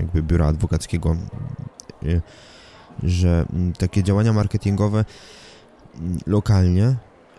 jakby 0.00 0.22
biura 0.22 0.46
adwokackiego 0.46 1.16
że 3.02 3.46
mm, 3.52 3.72
takie 3.72 4.02
działania 4.02 4.32
marketingowe 4.32 5.04
mm, 5.94 6.18
lokalnie 6.26 6.96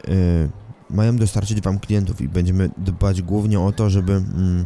y, 0.08 0.50
mają 0.90 1.16
dostarczyć 1.16 1.62
Wam 1.62 1.80
klientów 1.80 2.22
i 2.22 2.28
będziemy 2.28 2.70
dbać 2.78 3.22
głównie 3.22 3.60
o 3.60 3.72
to, 3.72 3.90
żeby 3.90 4.14
mm, 4.14 4.66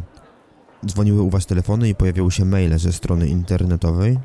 dzwoniły 0.86 1.22
u 1.22 1.30
Was 1.30 1.46
telefony 1.46 1.88
i 1.88 1.94
pojawiały 1.94 2.32
się 2.32 2.44
maile 2.44 2.78
ze 2.78 2.92
strony 2.92 3.28
internetowej. 3.28 4.18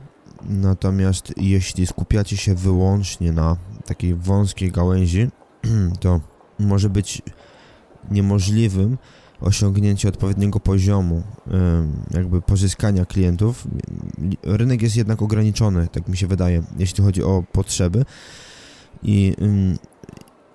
Natomiast 0.50 1.34
jeśli 1.38 1.88
skupiacie 1.88 2.38
się 2.38 2.56
wyłącznie 2.56 3.32
na 3.32 3.58
takiej 3.86 4.16
wąskiej 4.16 4.72
gałęzi, 4.72 5.28
to 6.02 6.20
może 6.60 6.90
być 6.90 7.22
niemożliwym 8.12 8.98
osiągnięcie 9.42 10.10
odpowiedniego 10.10 10.60
poziomu 10.60 11.24
jakby 12.12 12.42
pozyskania 12.42 13.06
klientów. 13.06 13.68
Rynek 14.44 14.82
jest 14.82 14.96
jednak 14.96 15.22
ograniczony, 15.22 15.88
tak 15.92 16.08
mi 16.08 16.18
się 16.18 16.28
wydaje, 16.28 16.64
jeśli 16.78 17.04
chodzi 17.04 17.24
o 17.24 17.44
potrzeby 17.52 18.06
i 19.04 19.36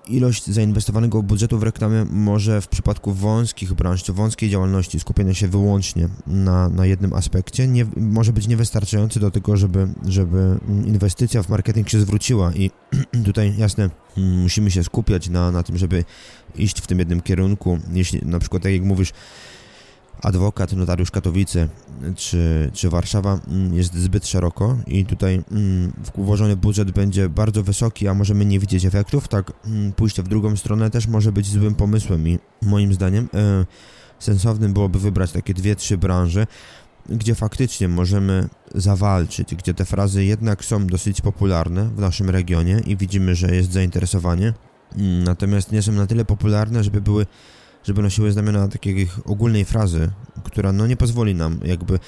ilość 0.09 0.47
zainwestowanego 0.47 1.23
budżetu 1.23 1.59
w 1.59 1.63
reklamę 1.63 2.07
może 2.11 2.61
w 2.61 2.69
przypadku 2.69 3.13
wąskich 3.13 3.75
branż 3.75 4.03
czy 4.03 4.13
wąskiej 4.13 4.51
działalności 4.51 5.01
skupienia 5.01 5.35
się 5.35 5.49
wyłącznie 5.49 6.09
na, 6.27 6.69
na 6.69 6.87
jednym 6.87 7.13
aspekcie 7.13 7.69
nie, 7.69 7.87
może 7.97 8.33
być 8.33 8.49
niewystarczający 8.49 9.21
do 9.21 9.31
tego, 9.31 9.57
żeby, 9.57 9.89
żeby 10.09 10.59
inwestycja 10.87 11.43
w 11.43 11.49
marketing 11.49 11.89
się 11.89 12.01
zwróciła 12.01 12.53
i 12.53 12.71
tutaj 13.25 13.55
jasne 13.59 13.91
musimy 14.17 14.71
się 14.71 14.85
skupiać 14.85 15.29
na, 15.29 15.51
na 15.51 15.63
tym, 15.63 15.79
żeby 15.79 16.05
iść 16.57 16.81
w 16.81 16.87
tym 16.87 16.99
jednym 16.99 17.21
kierunku. 17.21 17.79
Jeśli 17.93 18.21
na 18.25 18.39
przykład 18.39 18.63
tak 18.63 18.73
jak 18.73 18.83
mówisz 18.83 19.13
adwokat, 20.23 20.73
notariusz 20.73 21.11
Katowice 21.11 21.69
czy, 22.17 22.71
czy 22.73 22.91
Warszawa 22.91 23.39
mm, 23.49 23.75
jest 23.75 23.95
zbyt 23.95 24.27
szeroko 24.27 24.79
i 24.87 25.07
tutaj 25.07 25.43
mm, 25.51 25.93
włożony 26.15 26.57
budżet 26.57 26.91
będzie 26.91 27.29
bardzo 27.29 27.63
wysoki, 27.63 28.09
a 28.09 28.15
możemy 28.15 28.45
nie 28.45 28.61
widzieć 28.61 28.85
efektów, 28.85 29.29
tak 29.29 29.53
mm, 29.67 29.93
pójście 29.93 30.23
w 30.23 30.29
drugą 30.29 30.57
stronę 30.57 30.91
też 30.91 31.07
może 31.07 31.33
być 31.33 31.47
złym 31.47 31.75
pomysłem 31.75 32.29
i 32.29 32.39
moim 32.63 32.95
zdaniem 32.95 33.29
e, 33.35 33.65
sensownym 34.19 34.73
byłoby 34.73 34.99
wybrać 34.99 35.33
takie 35.33 35.55
dwie, 35.55 35.77
trzy 35.77 35.99
branże, 35.99 36.47
gdzie 37.09 37.35
faktycznie 37.35 37.89
możemy 37.89 38.49
zawalczyć, 38.75 39.55
gdzie 39.55 39.75
te 39.75 39.85
frazy 39.85 40.25
jednak 40.25 40.65
są 40.65 40.87
dosyć 40.87 41.21
popularne 41.21 41.85
w 41.85 41.99
naszym 41.99 42.31
regionie 42.31 42.81
i 42.87 42.97
widzimy, 42.97 43.35
że 43.35 43.57
jest 43.57 43.73
zainteresowanie, 43.73 44.53
natomiast 45.25 45.73
nie 45.73 45.83
są 45.83 45.93
na 45.93 46.07
tyle 46.07 46.25
popularne, 46.25 46.85
żeby 46.85 47.01
były 47.01 47.27
żeby 47.87 48.03
nosiły 48.03 48.33
znamiona 48.33 48.69
takiej 48.69 49.09
ogólnej 49.25 49.65
frazy, 49.65 50.11
która 50.45 50.73
no 50.73 50.87
nie 50.87 50.97
pozwoli 50.97 51.35
nam 51.35 51.61
jakby 51.65 51.99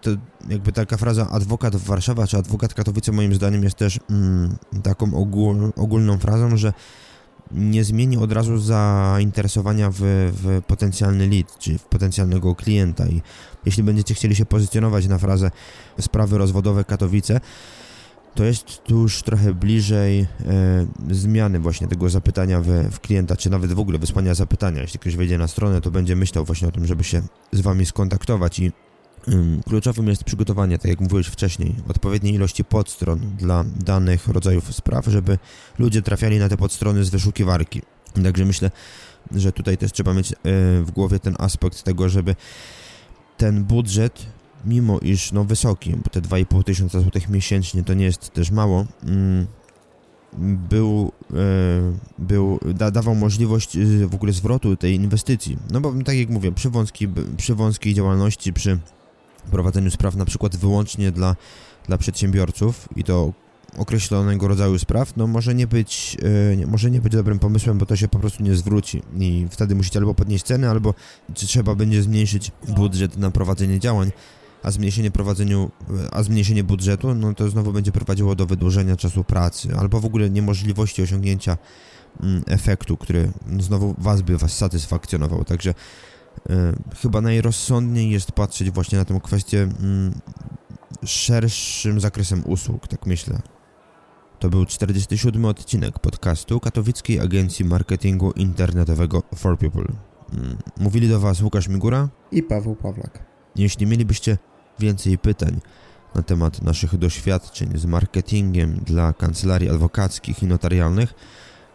to 0.00 0.10
jakby 0.48 0.72
taka 0.72 0.96
fraza 0.96 1.30
adwokat 1.30 1.76
w 1.76 1.84
Warszawa 1.84 2.26
czy 2.26 2.38
adwokat 2.38 2.74
Katowice 2.74 3.12
moim 3.12 3.34
zdaniem 3.34 3.64
jest 3.64 3.76
też 3.76 4.00
mm, 4.10 4.56
taką 4.82 5.14
ogól, 5.14 5.72
ogólną 5.76 6.18
frazą, 6.18 6.56
że 6.56 6.72
nie 7.50 7.84
zmieni 7.84 8.16
od 8.16 8.32
razu 8.32 8.58
zainteresowania 8.58 9.90
w, 9.90 9.98
w 10.32 10.62
potencjalny 10.66 11.28
lead, 11.28 11.58
czy 11.58 11.78
w 11.78 11.84
potencjalnego 11.84 12.54
klienta. 12.54 13.06
I 13.06 13.22
jeśli 13.66 13.82
będziecie 13.82 14.14
chcieli 14.14 14.36
się 14.36 14.46
pozycjonować 14.46 15.06
na 15.06 15.18
frazę 15.18 15.50
sprawy 16.00 16.38
rozwodowe 16.38 16.84
Katowice, 16.84 17.40
to 18.34 18.44
jest 18.44 18.84
tu 18.84 18.98
już 18.98 19.22
trochę 19.22 19.54
bliżej 19.54 20.20
e, 20.20 20.26
zmiany 21.10 21.58
właśnie 21.58 21.88
tego 21.88 22.10
zapytania 22.10 22.60
w, 22.60 22.66
w, 22.66 23.00
klienta, 23.00 23.36
czy 23.36 23.50
nawet 23.50 23.72
w 23.72 23.78
ogóle 23.78 23.98
wysłania 23.98 24.34
zapytania. 24.34 24.80
Jeśli 24.80 25.00
ktoś 25.00 25.16
wejdzie 25.16 25.38
na 25.38 25.48
stronę, 25.48 25.80
to 25.80 25.90
będzie 25.90 26.16
myślał 26.16 26.44
właśnie 26.44 26.68
o 26.68 26.70
tym, 26.70 26.86
żeby 26.86 27.04
się 27.04 27.22
z 27.52 27.60
Wami 27.60 27.86
skontaktować 27.86 28.58
i 28.58 28.72
ym, 29.28 29.60
kluczowym 29.68 30.08
jest 30.08 30.24
przygotowanie, 30.24 30.78
tak 30.78 30.90
jak 30.90 31.00
mówiłeś 31.00 31.26
wcześniej, 31.26 31.74
odpowiedniej 31.88 32.34
ilości 32.34 32.64
podstron 32.64 33.20
dla 33.38 33.64
danych 33.64 34.28
rodzajów 34.28 34.74
spraw, 34.74 35.06
żeby 35.06 35.38
ludzie 35.78 36.02
trafiali 36.02 36.38
na 36.38 36.48
te 36.48 36.56
podstrony 36.56 37.04
z 37.04 37.10
wyszukiwarki. 37.10 37.82
Także 38.22 38.44
myślę, 38.44 38.70
że 39.34 39.52
tutaj 39.52 39.78
też 39.78 39.92
trzeba 39.92 40.14
mieć 40.14 40.32
e, 40.32 40.36
w 40.82 40.90
głowie 40.90 41.18
ten 41.18 41.34
aspekt 41.38 41.82
tego, 41.82 42.08
żeby 42.08 42.36
ten 43.36 43.64
budżet 43.64 44.26
mimo 44.64 44.98
iż 44.98 45.32
no 45.32 45.44
wysoki, 45.44 45.96
bo 45.96 46.10
te 46.10 46.20
2,5 46.20 46.64
tysiąca 46.64 47.00
złotych 47.00 47.28
miesięcznie 47.28 47.84
to 47.84 47.94
nie 47.94 48.04
jest 48.04 48.30
też 48.30 48.50
mało, 48.50 48.86
mm, 49.04 49.46
był, 50.70 51.12
e, 51.30 51.34
był 52.18 52.58
da, 52.74 52.90
dawał 52.90 53.14
możliwość 53.14 53.76
e, 53.76 54.06
w 54.06 54.14
ogóle 54.14 54.32
zwrotu 54.32 54.76
tej 54.76 54.94
inwestycji. 54.94 55.58
No 55.70 55.80
bo 55.80 55.92
tak 56.04 56.16
jak 56.16 56.28
mówię, 56.28 56.52
przy, 56.52 56.70
wąskiej, 56.70 57.08
przy 57.36 57.54
wąskiej 57.54 57.94
działalności, 57.94 58.52
przy 58.52 58.78
prowadzeniu 59.50 59.90
spraw 59.90 60.16
na 60.16 60.24
przykład 60.24 60.56
wyłącznie 60.56 61.12
dla, 61.12 61.36
dla 61.86 61.98
przedsiębiorców 61.98 62.88
i 62.96 63.04
to 63.04 63.32
określonego 63.78 64.48
rodzaju 64.48 64.78
spraw, 64.78 65.16
no 65.16 65.26
może 65.26 65.54
nie 65.54 65.66
być, 65.66 66.16
e, 66.62 66.66
może 66.66 66.90
nie 66.90 67.00
być 67.00 67.12
dobrym 67.12 67.38
pomysłem, 67.38 67.78
bo 67.78 67.86
to 67.86 67.96
się 67.96 68.08
po 68.08 68.18
prostu 68.18 68.42
nie 68.42 68.54
zwróci 68.54 69.02
i 69.18 69.46
wtedy 69.50 69.74
musicie 69.74 69.98
albo 69.98 70.14
podnieść 70.14 70.44
ceny, 70.44 70.70
albo 70.70 70.94
trzeba 71.34 71.74
będzie 71.74 72.02
zmniejszyć 72.02 72.52
budżet 72.68 73.16
na 73.16 73.30
prowadzenie 73.30 73.80
działań 73.80 74.10
a 74.62 74.70
zmniejszenie 74.70 75.10
prowadzeniu, 75.10 75.70
a 76.12 76.22
zmniejszenie 76.22 76.64
budżetu, 76.64 77.14
no 77.14 77.34
to 77.34 77.50
znowu 77.50 77.72
będzie 77.72 77.92
prowadziło 77.92 78.34
do 78.34 78.46
wydłużenia 78.46 78.96
czasu 78.96 79.24
pracy, 79.24 79.68
albo 79.78 80.00
w 80.00 80.04
ogóle 80.04 80.30
niemożliwości 80.30 81.02
osiągnięcia 81.02 81.58
mm, 82.22 82.42
efektu, 82.46 82.96
który 82.96 83.32
znowu 83.60 83.94
was 83.98 84.22
by 84.22 84.38
was 84.38 84.56
satysfakcjonował. 84.56 85.44
Także 85.44 85.70
y, 85.70 86.54
chyba 87.02 87.20
najrozsądniej 87.20 88.10
jest 88.10 88.32
patrzeć 88.32 88.70
właśnie 88.70 88.98
na 88.98 89.04
tę 89.04 89.20
kwestię 89.22 89.68
y, 91.02 91.06
szerszym 91.06 92.00
zakresem 92.00 92.42
usług, 92.46 92.88
tak 92.88 93.06
myślę. 93.06 93.40
To 94.38 94.50
był 94.50 94.66
47 94.66 95.44
odcinek 95.44 95.98
podcastu 95.98 96.60
Katowickiej 96.60 97.20
Agencji 97.20 97.64
Marketingu 97.64 98.32
Internetowego 98.32 99.22
For 99.36 99.58
People. 99.58 99.84
Mm, 100.32 100.56
mówili 100.76 101.08
do 101.08 101.20
Was 101.20 101.42
Łukasz 101.42 101.68
Migura 101.68 102.08
i 102.32 102.42
Paweł 102.42 102.76
Pawlak. 102.76 103.30
Jeśli 103.56 103.86
mielibyście 103.86 104.38
więcej 104.80 105.18
pytań 105.18 105.60
na 106.14 106.22
temat 106.22 106.62
naszych 106.62 106.98
doświadczeń 106.98 107.78
z 107.78 107.86
marketingiem 107.86 108.80
dla 108.86 109.12
kancelarii 109.12 109.70
adwokackich 109.70 110.42
i 110.42 110.46
notarialnych, 110.46 111.14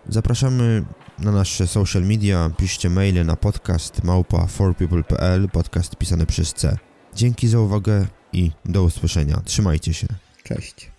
zapraszamy 0.09 0.85
na 1.19 1.31
nasze 1.31 1.67
social 1.67 2.03
media, 2.03 2.51
piszcie 2.57 2.89
maile 2.89 3.25
na 3.25 3.35
podcast 3.35 4.03
małpa 4.03 4.47
forpeople.pl, 4.47 5.49
podcast 5.49 5.95
pisany 5.95 6.25
przez 6.25 6.53
C. 6.53 6.77
Dzięki 7.15 7.47
za 7.47 7.59
uwagę 7.59 8.07
i 8.33 8.51
do 8.65 8.83
usłyszenia. 8.83 9.41
Trzymajcie 9.45 9.93
się. 9.93 10.07
Cześć. 10.43 10.91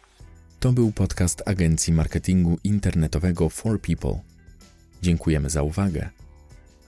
To 0.60 0.72
był 0.72 0.92
podcast 0.92 1.42
agencji 1.46 1.92
marketingu 1.92 2.58
internetowego 2.64 3.48
For 3.48 3.80
People. 3.80 4.20
Dziękujemy 5.02 5.50
za 5.50 5.62
uwagę. 5.62 6.08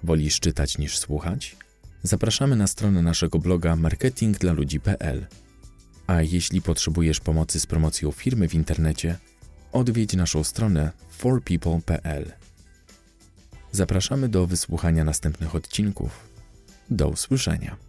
Wolisz 0.03 0.41
czytać 0.41 0.79
niż 0.79 0.99
słuchać? 0.99 1.57
Zapraszamy 2.03 2.57
na 2.57 2.67
stronę 2.67 3.03
naszego 3.03 3.39
bloga 3.39 3.77
marketingdlaludzi.pl. 3.77 5.27
A 6.07 6.23
jeśli 6.23 6.63
potrzebujesz 6.63 7.21
pomocy 7.21 7.61
z 7.61 7.67
promocją 7.67 8.11
firmy 8.11 8.49
w 8.49 8.55
internecie, 8.55 9.19
odwiedź 9.73 10.15
naszą 10.15 10.45
stronę 10.45 10.93
forpeople.pl. 11.11 12.33
Zapraszamy 13.73 14.29
do 14.29 14.47
wysłuchania 14.47 15.05
następnych 15.05 15.55
odcinków. 15.55 16.29
Do 16.91 17.09
usłyszenia. 17.09 17.88